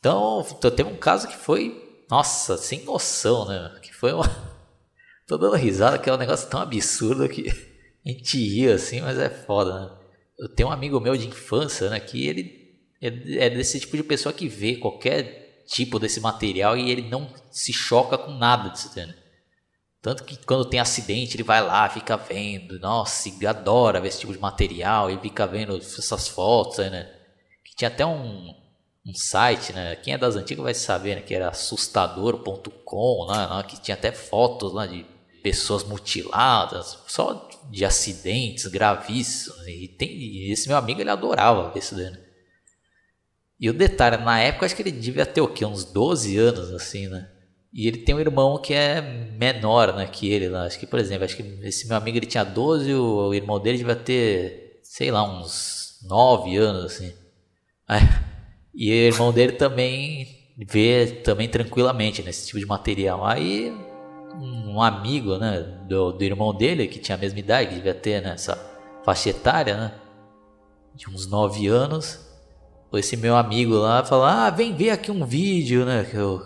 [0.00, 0.42] Então,
[0.74, 3.78] teve um caso que foi, nossa, sem noção, né?
[3.80, 4.24] Que foi uma.
[5.28, 7.48] Tô dando risada, que é um negócio tão absurdo que
[8.04, 9.90] a gente ria assim, mas é foda, né?
[10.38, 12.65] Eu tenho um amigo meu de infância, né, que ele
[13.00, 17.72] é desse tipo de pessoa que vê qualquer tipo desse material e ele não se
[17.72, 19.14] choca com nada disso, né?
[20.00, 24.32] Tanto que quando tem acidente, ele vai lá, fica vendo, nossa, adora ver esse tipo
[24.32, 27.10] de material, e fica vendo essas fotos, né?
[27.64, 28.54] Que tinha até um,
[29.04, 29.96] um site, né?
[29.96, 31.22] Quem é das antigas vai saber, né?
[31.22, 33.64] Que era assustador.com, né?
[33.66, 35.04] Que tinha até fotos lá de
[35.42, 39.66] pessoas mutiladas, só de acidentes gravíssimos.
[39.66, 42.25] E, tem, e esse meu amigo, ele adorava ver isso né?
[43.58, 45.64] E o detalhe, na época acho que ele devia ter o quê?
[45.64, 47.28] Uns 12 anos, assim, né?
[47.72, 50.64] E ele tem um irmão que é menor, né, que ele lá.
[50.64, 53.78] Acho que, por exemplo, acho que esse meu amigo ele tinha 12, o, irmão dele
[53.78, 57.12] devia ter, sei lá, uns 9 anos, assim.
[57.88, 58.26] É.
[58.78, 63.24] E o irmão dele também vê também tranquilamente nesse né, tipo de material.
[63.24, 63.74] Aí
[64.38, 68.20] um amigo, né, do, do irmão dele, que tinha a mesma idade, que devia ter
[68.20, 68.62] nessa né,
[69.02, 69.94] faixa etária, né,
[70.94, 72.25] de uns 9 anos,
[72.92, 76.04] esse meu amigo lá falou: Ah, vem ver aqui um vídeo, né?
[76.04, 76.42] Que eu,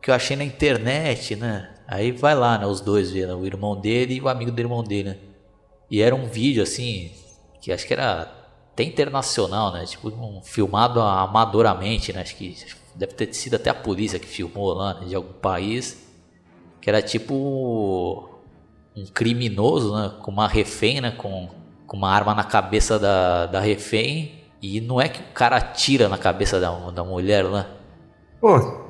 [0.00, 1.74] que eu achei na internet, né?
[1.86, 2.66] Aí vai lá, né?
[2.66, 5.18] Os dois vendo, o irmão dele e o amigo do irmão dele, né?
[5.90, 7.12] E era um vídeo assim,
[7.60, 8.22] que acho que era
[8.72, 9.84] até internacional, né?
[9.84, 12.22] Tipo, um filmado amadoramente, né?
[12.22, 12.56] Acho que
[12.94, 15.06] deve ter sido até a polícia que filmou lá, né?
[15.06, 16.02] De algum país.
[16.80, 18.28] Que era tipo
[18.96, 20.14] um criminoso, né?
[20.22, 21.10] Com uma refém, né?
[21.10, 21.50] Com,
[21.86, 26.08] com uma arma na cabeça da, da refém e não é que o cara atira
[26.08, 27.66] na cabeça da, da mulher lá.
[28.40, 28.82] Pô.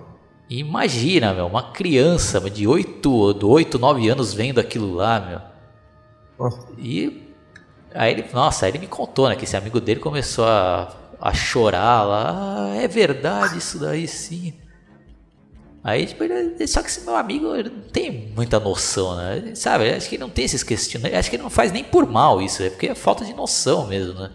[0.48, 5.40] Imagina, meu, uma criança de 8, de 8, 9 anos vendo aquilo lá, meu.
[6.78, 7.28] E
[7.92, 11.34] aí ele, nossa, aí ele me contou, né, que esse amigo dele começou a, a
[11.34, 12.34] chorar lá.
[12.36, 14.54] Ah, é verdade isso daí sim.
[15.82, 19.54] Aí, tipo, ele, só que esse meu amigo ele não tem muita noção, né?
[19.56, 21.18] sabe, acho que ele não tem esses questionamentos.
[21.18, 23.88] Acho que ele não faz nem por mal isso, é porque é falta de noção
[23.88, 24.30] mesmo, né?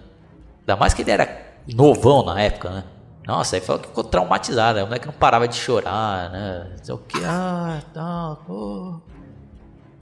[0.69, 2.83] Ainda mais que ele era novão na época, né?
[3.25, 4.77] Nossa, aí falou que ficou traumatizado.
[4.77, 6.67] O moleque não parava de chorar, né?
[6.77, 9.01] Não sei o que, ah, tá, pô.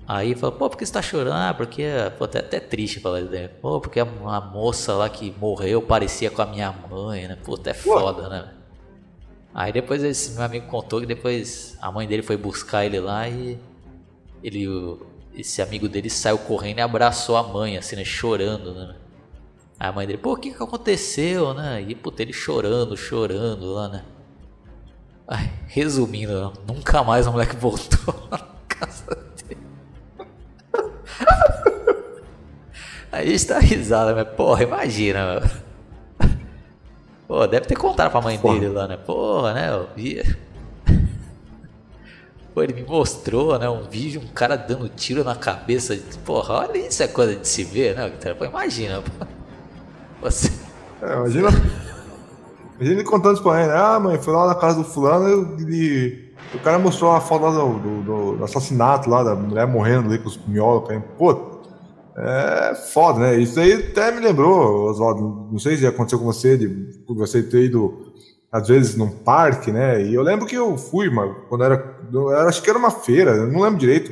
[0.06, 1.38] Aí falou, pô, por que você tá chorando?
[1.38, 1.86] Ah, porque,
[2.17, 3.47] pô, até, até triste falar isso daí.
[3.47, 7.38] Pô, porque a, a, moça lá que morreu parecia com a minha mãe, né?
[7.41, 8.49] Pô, até foda, né?
[9.56, 13.27] Aí depois esse meu amigo contou que depois a mãe dele foi buscar ele lá
[13.30, 13.58] e
[14.43, 14.67] ele,
[15.34, 18.03] esse amigo dele saiu correndo e abraçou a mãe, assim, né?
[18.03, 18.95] Chorando, né?
[19.80, 21.82] A mãe dele, pô, o que que aconteceu, né?
[21.88, 24.04] E puta, ele chorando, chorando lá, né?
[25.28, 29.62] Ai, resumindo, nunca mais o moleque voltou na casa dele.
[33.12, 35.52] A gente tá risada, mas porra, imagina, mano.
[37.28, 38.60] Pô, deve ter contado pra mãe porra.
[38.60, 38.98] dele lá, né?
[38.98, 39.70] Porra, né?
[39.70, 40.38] Eu via.
[42.54, 43.70] Pô, ele me mostrou, né?
[43.70, 45.96] Um vídeo, um cara dando tiro na cabeça.
[46.26, 48.10] Porra, olha isso, é coisa de se ver, né?
[48.34, 49.37] Pô, imagina, pô.
[50.21, 50.51] Você...
[51.01, 51.49] É, imagina.
[51.49, 53.71] Imagina ele contando isso pra ele.
[53.71, 58.01] Ah, mãe, foi lá na casa do fulano e o cara mostrou a foto do,
[58.01, 61.03] do, do, assassinato lá, da mulher morrendo ali com os miolos caindo.
[61.17, 61.62] Pô,
[62.15, 63.38] é foda, né?
[63.38, 65.49] Isso aí até me lembrou, Oswaldo.
[65.51, 68.13] Não sei se aconteceu com você, de você ter ido
[68.51, 70.01] às vezes num parque, né?
[70.01, 71.97] E eu lembro que eu fui, mas quando era.
[72.12, 74.12] Eu acho que era uma feira, não lembro direito.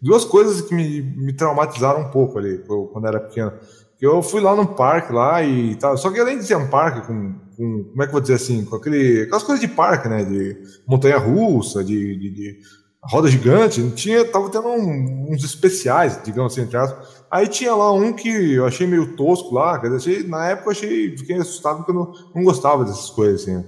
[0.00, 2.58] Duas coisas que me, me traumatizaram um pouco ali,
[2.92, 3.58] quando era pequeno Que
[4.02, 5.96] eu fui lá no parque lá e tal.
[5.96, 8.34] Só que além de ser um parque com, com como é que eu vou dizer
[8.34, 10.24] assim, com aquele, aquelas coisas de parque, né?
[10.24, 12.58] De montanha russa, de, de, de
[13.04, 17.22] roda gigante, tinha, tava tendo um, uns especiais, digamos assim, entre aspas.
[17.30, 20.72] Aí tinha lá um que eu achei meio tosco lá, quer dizer, na época eu
[20.72, 23.64] achei, fiquei assustado porque eu não, não gostava dessas coisas, assim.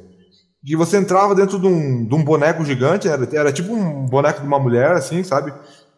[0.67, 4.41] Que você entrava dentro de um, de um boneco gigante, era, era tipo um boneco
[4.41, 5.53] de uma mulher, assim, sabe?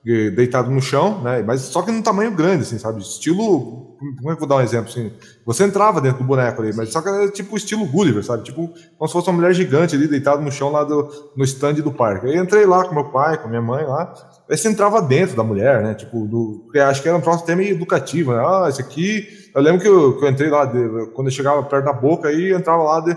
[0.07, 1.43] Deitado no chão, né?
[1.45, 3.01] Mas só que num tamanho grande, assim, sabe?
[3.03, 3.97] Estilo.
[3.99, 5.11] Como é que eu vou dar um exemplo assim?
[5.45, 8.45] Você entrava dentro do boneco ali, mas só que era tipo estilo Gulliver, sabe?
[8.45, 11.75] Tipo, como se fosse uma mulher gigante ali, deitado no chão lá do, no stand
[11.75, 12.27] do parque.
[12.27, 14.15] Aí entrei lá com meu pai, com minha mãe lá.
[14.49, 15.95] Aí você entrava dentro da mulher, né?
[15.95, 18.39] Tipo, do, porque acho que era um troço até meio educativo, né?
[18.47, 19.27] Ah, esse aqui.
[19.53, 22.29] Eu lembro que eu, que eu entrei lá, de, quando eu chegava perto da boca,
[22.29, 23.17] aí entrava lá de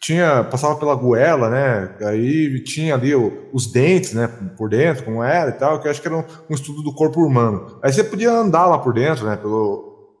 [0.00, 1.94] tinha passava pela goela, né?
[2.00, 4.28] Aí tinha ali o, os dentes, né?
[4.56, 6.94] Por dentro, como era e tal, que eu acho que era um, um, estudo do
[6.94, 7.78] corpo humano.
[7.82, 9.36] Aí você podia andar lá por dentro, né?
[9.36, 10.16] Pelo,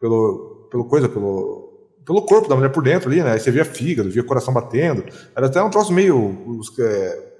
[0.00, 3.32] pelo, pelo coisa, pelo, pelo corpo da mulher por dentro ali, né?
[3.32, 5.04] Aí você via fígado, via coração batendo.
[5.36, 6.58] Era até um troço meio.
[6.58, 7.32] Os, é,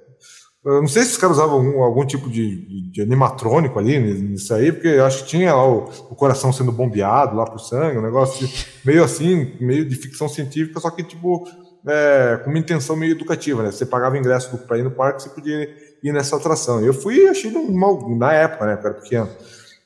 [0.63, 4.53] eu não sei se os caras usavam algum, algum tipo de, de, animatrônico ali nisso
[4.53, 7.97] aí, porque eu acho que tinha lá o, o coração sendo bombeado lá pro sangue,
[7.97, 8.49] um negócio
[8.85, 11.45] meio assim, meio de ficção científica, só que tipo
[11.87, 13.71] é, com uma intenção meio educativa, né?
[13.71, 15.69] Você pagava ingresso para ir no parque, você podia
[16.01, 16.83] ir nessa atração.
[16.83, 18.79] Eu fui achei um mal, na época, né?
[18.79, 19.29] Era pequeno,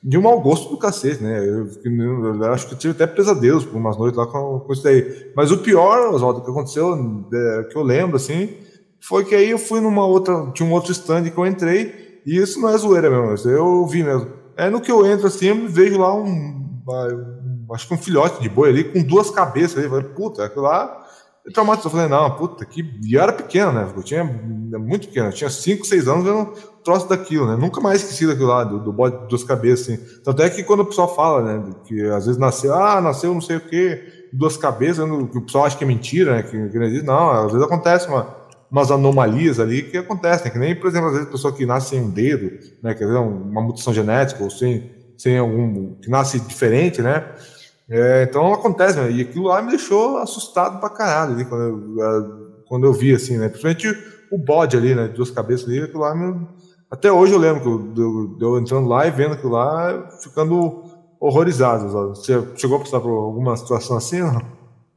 [0.02, 1.40] de um mau gosto do cacete, né?
[1.40, 4.72] Eu, eu, eu, acho que eu tive até pesadelos por umas noites lá com, com
[4.72, 5.32] isso daí.
[5.34, 6.94] Mas o pior, Oswaldo, que aconteceu,
[7.32, 8.54] é, que eu lembro, assim,
[9.00, 12.36] foi que aí eu fui numa outra, tinha um outro stand que eu entrei, e
[12.36, 14.30] isso não é zoeira mesmo, eu vi mesmo.
[14.56, 16.58] É no que eu entro assim, eu vejo lá um,
[17.72, 19.82] acho que um filhote de boi ali com duas cabeças.
[19.82, 21.06] Eu falei, puta, aquilo lá
[21.52, 21.90] traumatizou.
[21.90, 22.82] Eu falei, não, puta, que.
[23.04, 23.90] E eu era pequeno, né?
[23.94, 26.52] Eu tinha muito pequeno, eu tinha 5, 6 anos vendo
[26.84, 27.56] troço daquilo, né?
[27.56, 30.22] Nunca mais esqueci daquilo lá, do, do bode de duas cabeças, assim.
[30.22, 33.40] Tanto é que quando o pessoal fala, né, que às vezes nasceu, ah, nasceu não
[33.40, 36.42] sei o quê, duas cabeças, que o pessoal acha que é mentira, né?
[36.42, 37.06] Que, que não existe.
[37.06, 38.34] Não, às vezes acontece uma,
[38.70, 40.50] umas anomalias ali que acontecem, né?
[40.50, 42.94] que nem, por exemplo, às vezes a pessoa que nasce sem um dedo, né?
[42.94, 45.94] Quer dizer, uma mutação genética, ou sem, sem algum.
[45.96, 47.24] que nasce diferente, né?
[47.90, 49.10] É, então acontece, né?
[49.10, 53.38] E aquilo lá me deixou assustado pra caralho ali, quando eu, quando eu vi, assim,
[53.38, 53.48] né?
[53.48, 53.88] Principalmente
[54.30, 55.08] o bode ali, né?
[55.08, 56.46] De duas cabeças ali, aquilo lá me...
[56.90, 60.84] Até hoje eu lembro que eu, eu, eu entrando lá e vendo aquilo lá, ficando
[61.20, 61.90] horrorizado.
[61.90, 62.08] Sabe?
[62.08, 64.20] Você chegou a passar por alguma situação assim?
[64.20, 64.40] Não?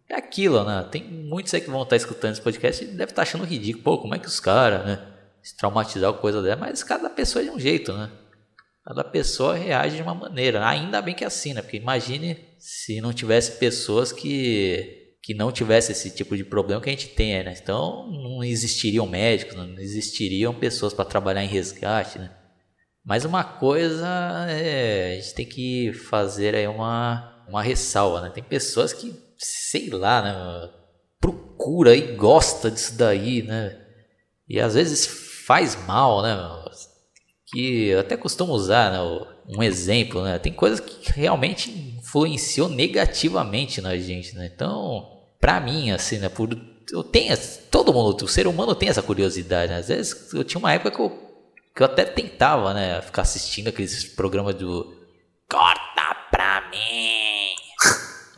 [0.10, 0.86] É aquilo, né?
[0.91, 3.84] Tem muitos aí que vão estar escutando esse podcast e deve estar achando ridículo.
[3.84, 4.99] Pô, como é que os caras, né?
[5.41, 8.10] Se traumatizar com coisa dela, mas cada pessoa é de um jeito, né?
[8.84, 10.67] Cada pessoa reage de uma maneira.
[10.67, 11.62] Ainda bem que é assim, né?
[11.62, 16.89] Porque imagine se não tivesse pessoas que que não tivesse esse tipo de problema que
[16.89, 17.56] a gente tem, né?
[17.62, 22.32] Então não existiriam médicos, não existiriam pessoas para trabalhar em resgate, né?
[23.06, 24.08] Mas uma coisa
[24.50, 28.30] é, a gente tem que fazer aí uma, uma ressalva, né?
[28.30, 30.70] Tem pessoas que, sei lá, né?
[31.20, 33.80] Procura e gosta disso daí, né?
[34.50, 35.06] E às vezes
[35.46, 36.36] faz mal, né?
[37.51, 38.99] Que eu até costumo usar né,
[39.49, 40.39] um exemplo, né?
[40.39, 44.49] Tem coisas que realmente influenciou negativamente na gente, né?
[44.53, 46.29] Então, para mim, assim, né?
[46.29, 46.57] Por,
[46.91, 47.35] eu tenho,
[47.69, 49.71] todo mundo, o ser humano tem essa curiosidade.
[49.71, 49.79] Né?
[49.79, 51.09] Às vezes, eu tinha uma época que eu,
[51.75, 53.01] que eu até tentava, né?
[53.01, 54.97] Ficar assistindo aqueles programas do
[55.49, 57.53] corta pra mim,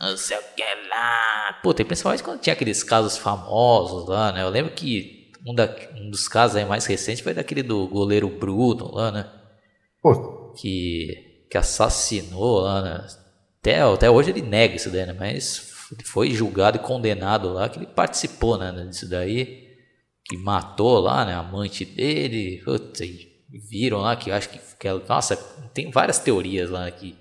[0.00, 1.60] não sei o que lá.
[1.62, 4.42] Pô, tem principalmente quando tinha aqueles casos famosos lá, né?
[4.42, 8.28] Eu lembro que um, da, um dos casos aí mais recentes foi daquele do goleiro
[8.28, 9.30] Bruno lá, né?
[10.02, 10.52] Pô.
[10.52, 13.06] Que, que assassinou lá, né?
[13.60, 15.12] Até, até hoje ele nega isso daí, né?
[15.12, 15.72] Mas
[16.04, 18.72] foi julgado e condenado lá que ele participou, né?
[18.88, 19.64] Disso daí.
[20.26, 21.34] Que matou lá, né?
[21.34, 22.62] A amante dele.
[22.64, 23.00] Putz,
[23.68, 24.88] viram lá que acho que, que.
[25.08, 25.36] Nossa,
[25.72, 27.14] tem várias teorias lá que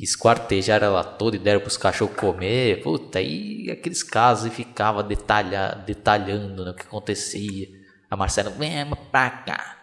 [0.00, 2.82] que esquartejaram ela toda e deram para os cachorros comer.
[2.82, 7.68] Puta, aí aqueles casos e ficava detalha, detalhando né, o que acontecia.
[8.10, 9.76] A Marcela, vem pra cá.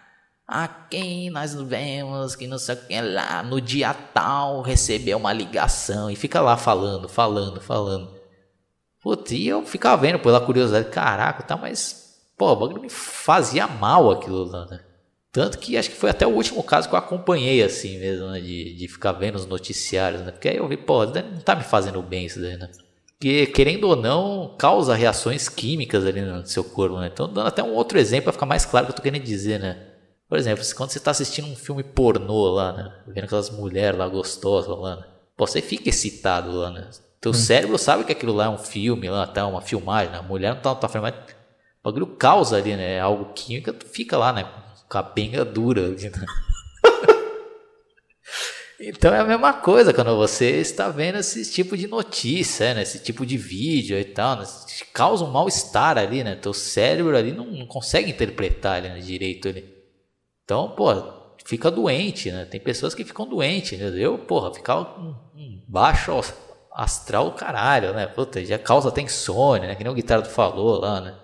[0.48, 6.10] Aqui nós vemos que não sei o que lá, no dia tal recebeu uma ligação
[6.10, 8.18] e fica lá falando, falando, falando.
[9.04, 13.68] Putz, e eu ficava vendo pela curiosidade, caraca, tá, mas, pô, o bagulho me fazia
[13.68, 14.80] mal aquilo lá, né?
[15.38, 18.40] Tanto que acho que foi até o último caso que eu acompanhei assim mesmo, né?
[18.40, 20.32] De, de ficar vendo os noticiários, né?
[20.32, 22.68] Porque aí eu vi, pô, não tá me fazendo bem isso daí, né?
[23.12, 27.12] Porque, querendo ou não, causa reações químicas ali no seu corpo, né?
[27.14, 29.22] Então, dando até um outro exemplo para ficar mais claro o que eu tô querendo
[29.22, 29.78] dizer, né?
[30.28, 32.92] Por exemplo, quando você tá assistindo um filme pornô lá, né?
[33.06, 35.04] Vendo aquelas mulheres lá gostosas lá, né?
[35.38, 36.90] Pô, você fica excitado lá, né?
[37.22, 37.36] Teu hum.
[37.36, 40.18] cérebro sabe que aquilo lá é um filme, lá, tá, uma filmagem, né?
[40.18, 41.36] A mulher não tá, tá falando, mas
[41.80, 43.00] o bagulho causa ali, né?
[43.00, 44.44] Algo químico, tu fica lá, né?
[44.90, 45.96] Capenga dura.
[48.80, 52.84] Então é a mesma coisa quando você está vendo esse tipo de notícia, né?
[52.84, 54.46] esse tipo de vídeo e tal, né?
[54.94, 56.36] causa um mal-estar ali, né?
[56.36, 59.68] Teu cérebro ali não, não consegue interpretar ele né, direito ali.
[60.44, 60.94] Então, pô,
[61.44, 62.46] fica doente, né?
[62.46, 63.92] Tem pessoas que ficam doentes, né?
[63.96, 66.12] Eu, porra, ficava um, um baixo
[66.72, 68.06] astral caralho, né?
[68.06, 69.76] Puta, já causa insônia, né?
[69.76, 71.16] Que nem o Guitardo falou lá, né?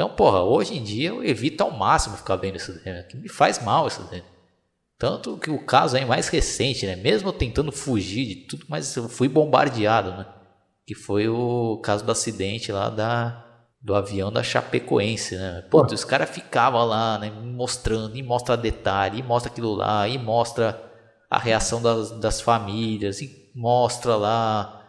[0.00, 3.02] Então, porra, hoje em dia eu evito ao máximo ficar vendo isso né?
[3.02, 4.24] Que me faz mal isso daí.
[4.98, 6.96] Tanto que o caso aí mais recente, né?
[6.96, 10.26] Mesmo tentando fugir de tudo, mas eu fui bombardeado, né?
[10.86, 13.44] Que foi o caso do acidente lá da,
[13.78, 15.66] do avião da Chapecoense, né?
[15.70, 17.30] Pô, os caras ficavam lá, né?
[17.30, 20.82] Mostrando, e mostra detalhe, e mostra aquilo lá, e mostra
[21.28, 24.79] a reação das, das famílias, e mostra lá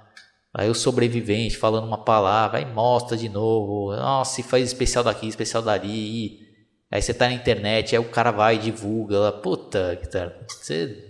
[0.54, 5.62] aí o sobrevivente falando uma palavra, aí mostra de novo, nossa, faz especial daqui, especial
[5.64, 6.52] dali,
[6.92, 9.32] Aí você tá na internet, aí o cara vai e divulga lá.
[9.32, 11.06] Puta, cara, você.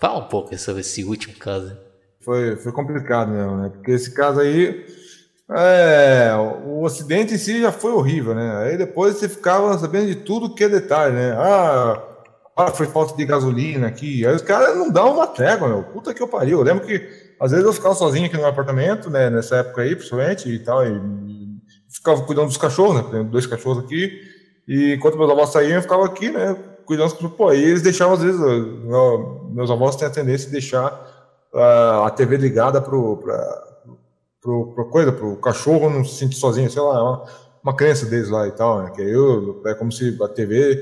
[0.00, 1.76] Fala um pouco sobre esse último caso.
[2.20, 3.68] Foi, foi complicado mesmo, né?
[3.68, 4.86] Porque esse caso aí.
[5.50, 6.30] É,
[6.64, 8.58] o acidente em si já foi horrível, né?
[8.58, 11.32] Aí depois você ficava sabendo de tudo que é detalhe, né?
[11.32, 12.02] Ah,
[12.56, 14.24] ah foi falta de gasolina aqui.
[14.24, 15.82] Aí os caras não dão uma trégua, meu.
[15.82, 16.58] Puta que eu pariu.
[16.58, 17.00] Eu lembro que
[17.42, 19.28] às vezes eu ficava sozinho aqui no apartamento, né?
[19.28, 20.86] Nessa época aí, principalmente, e tal.
[20.86, 21.00] E
[21.90, 23.04] ficava cuidando dos cachorros, né?
[23.10, 24.12] Tem dois cachorros aqui.
[24.68, 26.56] E enquanto meus avós saíam, eu ficava aqui, né?
[26.84, 28.40] Cuidando dos pô, e eles deixavam, às vezes,
[29.50, 30.92] meus avós têm a tendência de deixar
[31.52, 33.64] uh, a TV ligada pro, pra,
[34.40, 37.24] pro, pro coisa, pro cachorro não se sentir sozinho, sei lá, é uma,
[37.64, 38.92] uma crença deles lá e tal, né?
[38.94, 40.80] Que eu, é como se a TV,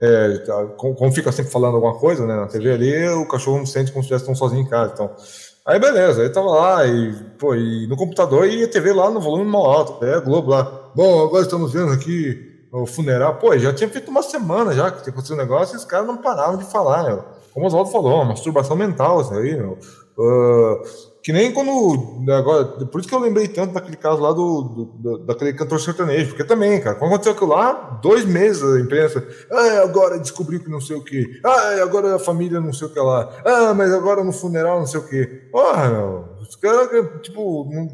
[0.00, 2.34] é, tá, como fica sempre falando alguma coisa, né?
[2.34, 5.14] Na TV ali, o cachorro não sente como se estivesse tão sozinho em casa, então.
[5.64, 9.20] Aí beleza, aí tava lá e, pô, e no computador e a TV lá no
[9.20, 10.90] volume mal alto, é Globo lá.
[10.94, 15.02] Bom, agora estamos vendo aqui o funeral, pô, já tinha feito uma semana já que
[15.02, 17.24] tinha acontecido um negócio e os caras não paravam de falar, meu.
[17.52, 19.78] Como o Oswaldo falou, uma masturbação mental isso aí, meu.
[20.18, 20.82] Uh,
[21.22, 22.30] que nem quando.
[22.32, 24.62] Agora, por isso que eu lembrei tanto daquele caso lá do,
[24.98, 29.24] do, daquele cantor sertanejo, porque também, cara, quando aconteceu aquilo lá, dois meses a imprensa.
[29.50, 31.40] Ah, agora descobriu que não sei o que.
[31.44, 33.30] Ah, agora a família não sei o que lá.
[33.44, 35.24] Ah, mas agora no funeral não sei o que.
[35.52, 36.24] Porra, meu.
[36.40, 36.88] Os caras,
[37.22, 37.70] tipo.
[37.72, 37.88] Não,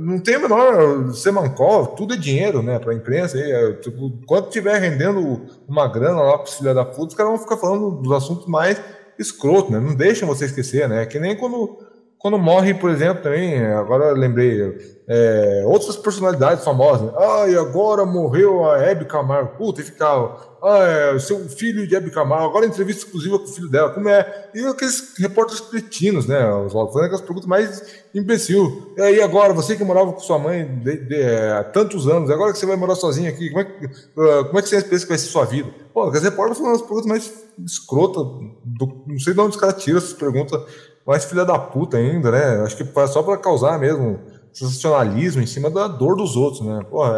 [0.00, 3.36] não tem a menor semancol, tudo é dinheiro, né, para a imprensa.
[3.36, 7.14] Aí, é, tipo, quando tiver rendendo uma grana lá para os filhos da puta, os
[7.14, 8.80] caras vão ficar falando dos assuntos mais
[9.18, 9.78] escroto, né?
[9.78, 11.06] Não deixam você esquecer, né?
[11.06, 11.78] Que nem quando
[12.24, 17.12] quando morre, por exemplo, também, agora lembrei, é, outras personalidades famosas.
[17.12, 17.50] Né?
[17.50, 19.58] E agora morreu a Hebe Camargo.
[19.58, 20.54] Puta, e ficava.
[20.62, 22.46] Ah, é, seu filho de Hebe Camargo.
[22.46, 23.90] Agora entrevista exclusiva com o filho dela.
[23.90, 24.48] Como é?
[24.54, 26.40] E aqueles repórteres cretinos, né?
[26.72, 27.82] Fazendo aquelas perguntas mais
[28.14, 28.94] imbecil.
[28.96, 32.30] E aí, agora, você que morava com sua mãe de, de, é, há tantos anos,
[32.30, 34.80] agora que você vai morar sozinho aqui, como é que, uh, como é que você
[34.80, 35.68] pensa que vai ser sua vida?
[35.92, 38.22] Pô, aqueles repórteres fazendo as perguntas mais escrotas.
[38.64, 40.58] Do, não sei de onde os caras tiram essas perguntas
[41.06, 42.62] mais filha da puta ainda, né?
[42.62, 44.18] Acho que só para causar mesmo
[44.52, 46.80] sensacionalismo em cima da dor dos outros, né?
[46.88, 47.12] Porra,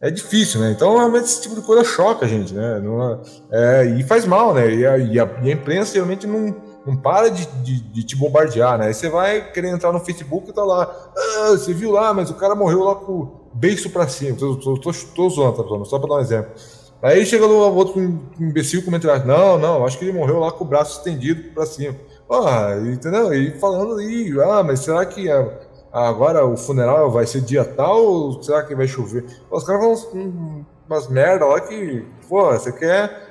[0.00, 0.70] é, é difícil, né?
[0.70, 2.78] Então, realmente, esse tipo de coisa choca a gente, né?
[2.78, 4.72] Não, é, e faz mal, né?
[4.72, 6.54] E a, e a, e a imprensa realmente não,
[6.86, 8.86] não para de, de, de, te bombardear, né?
[8.86, 10.84] Aí você vai querer entrar no Facebook e tá lá,
[11.16, 14.36] ah, você viu lá, mas o cara morreu lá com o beiço pra cima.
[14.36, 16.52] Tô, tô, tô, tô zoando, tá, só pra dar um exemplo.
[17.00, 18.00] Aí chega outro
[18.40, 21.94] imbecil comentar, não, não, acho que ele morreu lá com o braço estendido para cima.
[22.30, 23.32] Ah, entendeu?
[23.32, 25.28] E falando aí, ah, mas será que
[25.92, 29.24] agora o funeral vai ser dia tal ou será que vai chover?
[29.50, 33.28] Os caras falam umas merda lá que, pô, você quer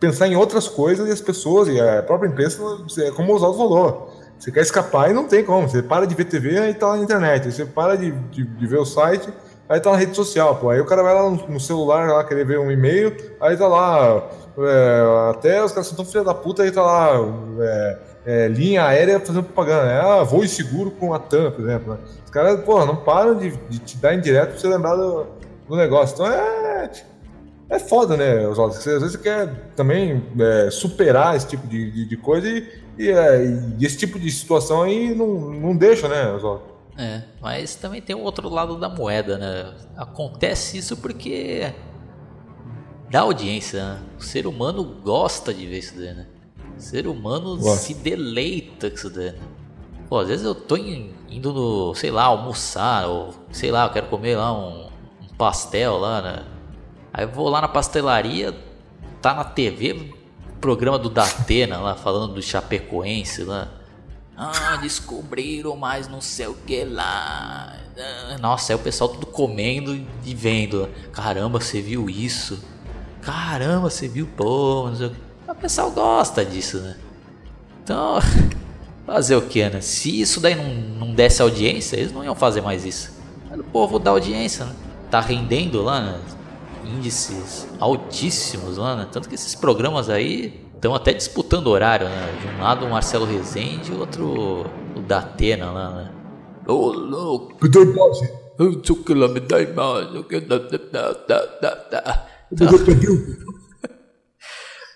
[0.00, 2.60] pensar em outras coisas e as pessoas e a própria imprensa,
[2.98, 5.68] é como o Oswaldo falou, você quer escapar e não tem como.
[5.68, 7.50] Você para de ver TV e tá na internet.
[7.50, 9.32] Você para de, de, de ver o site
[9.68, 10.70] aí tá na rede social, pô.
[10.70, 13.66] Aí o cara vai lá no, no celular lá querer ver um e-mail, aí tá
[13.66, 14.28] lá.
[14.58, 17.10] É, até os caras são tão filha da puta, aí tá lá.
[17.60, 20.00] É, é, linha aérea fazendo propaganda, né?
[20.00, 21.94] Ah, voo seguro com a TAM, por exemplo.
[21.94, 21.98] Né?
[22.24, 25.26] Os caras, pô, não param de, de te dar indireto pra você lembrar do,
[25.68, 26.14] do negócio.
[26.14, 26.90] Então é.
[27.68, 28.76] É foda, né, Oswaldo?
[28.76, 33.10] Às vezes você quer também é, superar esse tipo de, de, de coisa e, e,
[33.10, 33.42] é,
[33.78, 36.62] e, esse tipo de situação aí não, não deixa, né, Oswaldo?
[36.96, 39.74] É, mas também tem o outro lado da moeda, né?
[39.96, 41.72] Acontece isso porque
[43.14, 44.00] dá audiência, né?
[44.18, 46.26] O ser humano gosta de ver isso daí, né?
[46.76, 49.38] O ser humano se deleita com isso daí, né?
[50.08, 54.08] Pô, às vezes eu tô indo no, sei lá, almoçar, ou sei lá, eu quero
[54.08, 54.88] comer lá um,
[55.22, 56.44] um pastel lá, né?
[57.12, 58.52] Aí eu vou lá na pastelaria,
[59.22, 60.12] tá na TV,
[60.60, 63.68] programa do Datena lá, falando do Chapecoense lá.
[64.36, 67.76] Ah, descobriram mais não sei o que lá.
[68.40, 69.94] Nossa, é o pessoal tudo comendo
[70.24, 70.90] e vendo.
[71.12, 72.73] Caramba, você viu isso?
[73.24, 75.16] Caramba, você viu, pô, não sei o que.
[75.48, 76.96] O pessoal gosta disso, né?
[77.82, 78.18] Então,
[79.06, 79.80] fazer o que, né?
[79.80, 80.74] Se isso daí não,
[81.06, 83.12] não desse audiência, eles não iam fazer mais isso.
[83.48, 84.74] Mas o povo dá audiência, né?
[85.10, 86.20] Tá rendendo lá, né?
[86.84, 89.08] Índices altíssimos lá, né?
[89.10, 92.38] Tanto que esses programas aí estão até disputando horário, né?
[92.42, 96.10] De um lado o Marcelo Rezende e outro o Datena lá, né?
[96.66, 97.56] Ô, oh, louco!
[97.62, 98.44] Me dá mais!
[98.58, 99.60] Eu que lá, me dá!
[99.60, 102.33] Eu que dá, dá, dá, dá, dá.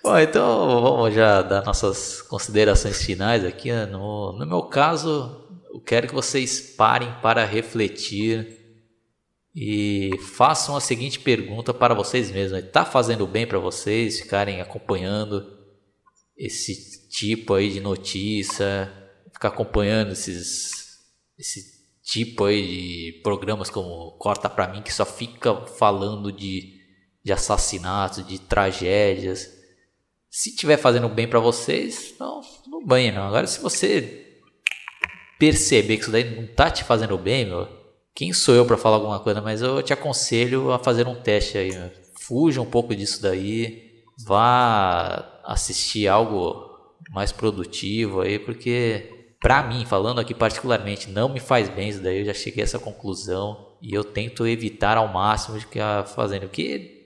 [0.03, 3.71] Bom, então vamos já dar nossas considerações finais aqui.
[3.71, 3.85] Né?
[3.87, 8.57] No, no meu caso, eu quero que vocês parem para refletir
[9.55, 15.59] e façam a seguinte pergunta para vocês mesmos: está fazendo bem para vocês ficarem acompanhando
[16.37, 18.91] esse tipo aí de notícia,
[19.33, 20.71] ficar acompanhando esses
[21.37, 26.78] esse tipo aí de programas como Corta para mim que só fica falando de
[27.25, 29.49] de assassinatos, de tragédias.
[30.31, 33.27] Se estiver fazendo bem para vocês, não, não banhe não.
[33.27, 34.27] Agora se você
[35.39, 37.69] perceber que isso daí não tá te fazendo bem, meu,
[38.15, 41.57] quem sou eu para falar alguma coisa, mas eu te aconselho a fazer um teste
[41.57, 41.71] aí.
[41.71, 41.91] Meu.
[42.21, 46.69] Fuja um pouco disso daí, vá assistir algo
[47.11, 52.19] mais produtivo aí, porque para mim, falando aqui particularmente, não me faz bem isso daí.
[52.19, 55.79] Eu já cheguei a essa conclusão e eu tento evitar ao máximo de que
[56.15, 56.98] fazendo, porque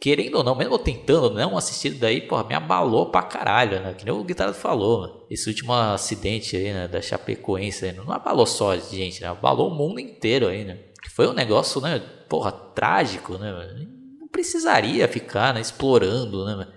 [0.00, 3.94] querendo ou não, mesmo tentando não assistir daí, porra, me abalou pra caralho, né?
[3.94, 5.26] Que nem o Guitarra falou.
[5.30, 7.92] Esse último acidente aí, né, da Chapecoense, né?
[7.92, 9.28] não abalou só a gente, né?
[9.28, 10.78] Abalou o mundo inteiro aí, né?
[11.14, 13.52] Foi um negócio, né, porra, trágico, né?
[14.20, 16.68] Não precisaria ficar, né, explorando, né?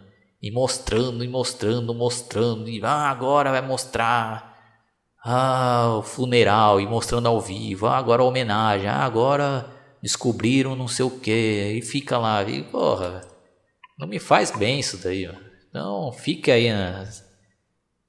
[0.41, 4.51] E mostrando, e mostrando, mostrando, e ah, agora vai mostrar
[5.23, 10.87] ah, o funeral, e mostrando ao vivo, ah, agora a homenagem, ah, agora descobriram não
[10.87, 13.21] sei o que, e fica lá, e porra,
[13.99, 15.33] não me faz bem isso daí, ó.
[15.69, 17.07] Então fique aí né?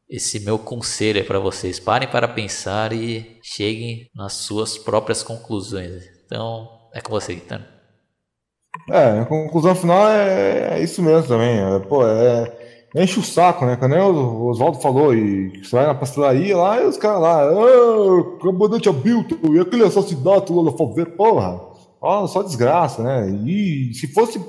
[0.08, 6.04] esse meu conselho é para vocês, parem para pensar e cheguem nas suas próprias conclusões.
[6.26, 7.66] Então é com você, Guilherme.
[8.90, 11.58] É, a conclusão final é, é isso mesmo também.
[11.58, 12.52] É, pô, é,
[12.96, 13.76] enche o saco, né?
[13.76, 18.38] Quando o Oswaldo falou, e você vai na pastelaria lá e os caras lá, ah,
[18.40, 21.71] comandante Abilton, e aquele assassinato lá na favela, porra.
[22.02, 23.30] Ó, só desgraça, né?
[23.46, 24.40] E se fosse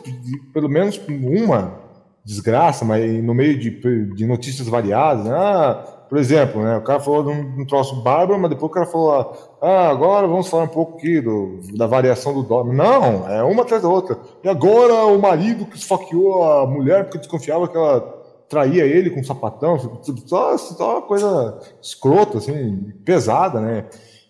[0.51, 1.83] pelo menos uma
[2.25, 3.69] desgraça, mas no meio de,
[4.15, 5.35] de notícias variadas, né?
[5.35, 6.77] Ah, por exemplo, né?
[6.77, 10.27] O cara falou de um, um troço bárbaro, mas depois o cara falou, ah, agora
[10.27, 12.73] vamos falar um pouco aqui do, da variação do dólar.
[12.73, 14.17] Não, é uma atrás da outra.
[14.43, 19.19] E agora o marido que esfaqueou a mulher porque desconfiava que ela traía ele com
[19.19, 19.77] um sapatão,
[20.25, 23.85] só, só coisa escrota, assim, pesada, né?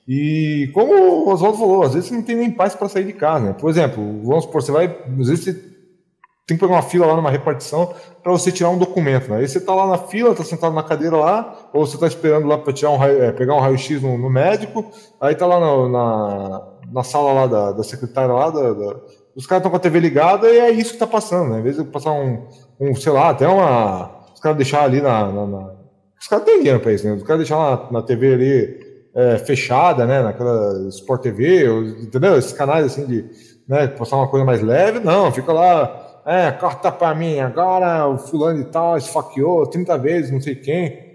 [0.07, 3.13] E como o Oswaldo falou, às vezes você não tem nem paz para sair de
[3.13, 3.45] casa.
[3.45, 3.53] Né?
[3.53, 4.85] Por exemplo, vamos supor, você vai.
[5.19, 5.53] Às vezes você
[6.45, 9.29] tem que pegar uma fila lá numa repartição para você tirar um documento.
[9.29, 9.37] Né?
[9.37, 12.47] Aí você está lá na fila, está sentado na cadeira lá, ou você está esperando
[12.47, 14.85] lá para tirar um raio, é, pegar um raio-x no, no, médico,
[15.21, 18.95] aí está lá no, na, na sala lá da, da secretária lá, da, da,
[19.35, 21.49] os caras estão com a TV ligada e é isso que está passando.
[21.49, 21.57] Né?
[21.59, 22.45] Às vezes passar um,
[22.79, 24.23] um, sei lá, até uma.
[24.33, 25.31] Os caras deixar ali na.
[25.31, 25.73] na, na
[26.19, 27.13] os caras têm dinheiro para isso, né?
[27.13, 28.79] Os caras deixar na, na TV ali
[29.15, 30.21] é, fechada, né?
[30.21, 31.65] Naquela Sport TV,
[32.01, 32.37] entendeu?
[32.37, 33.25] Esses canais assim de
[33.67, 38.17] né, postar uma coisa mais leve, não, fica lá, é, corta pra mim, agora o
[38.17, 41.13] fulano e tal esfaqueou 30 vezes, não sei quem.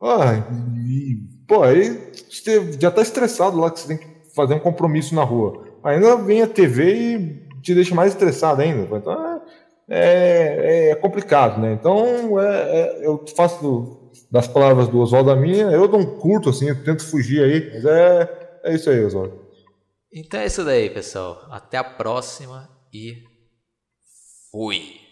[0.00, 0.42] Ah,
[0.86, 1.16] e,
[1.48, 5.22] pô, aí você já tá estressado lá que você tem que fazer um compromisso na
[5.22, 5.64] rua.
[5.82, 8.96] Ainda vem a TV e te deixa mais estressado ainda.
[8.96, 9.42] Então
[9.88, 11.72] é, é, é complicado, né?
[11.72, 16.68] Então é, é eu faço das palavras do Oswaldo a minha, eu não curto assim,
[16.68, 19.46] eu tento fugir aí, mas é, é isso aí, Oswaldo.
[20.12, 21.46] Então é isso daí, pessoal.
[21.50, 23.22] Até a próxima e
[24.50, 25.05] fui.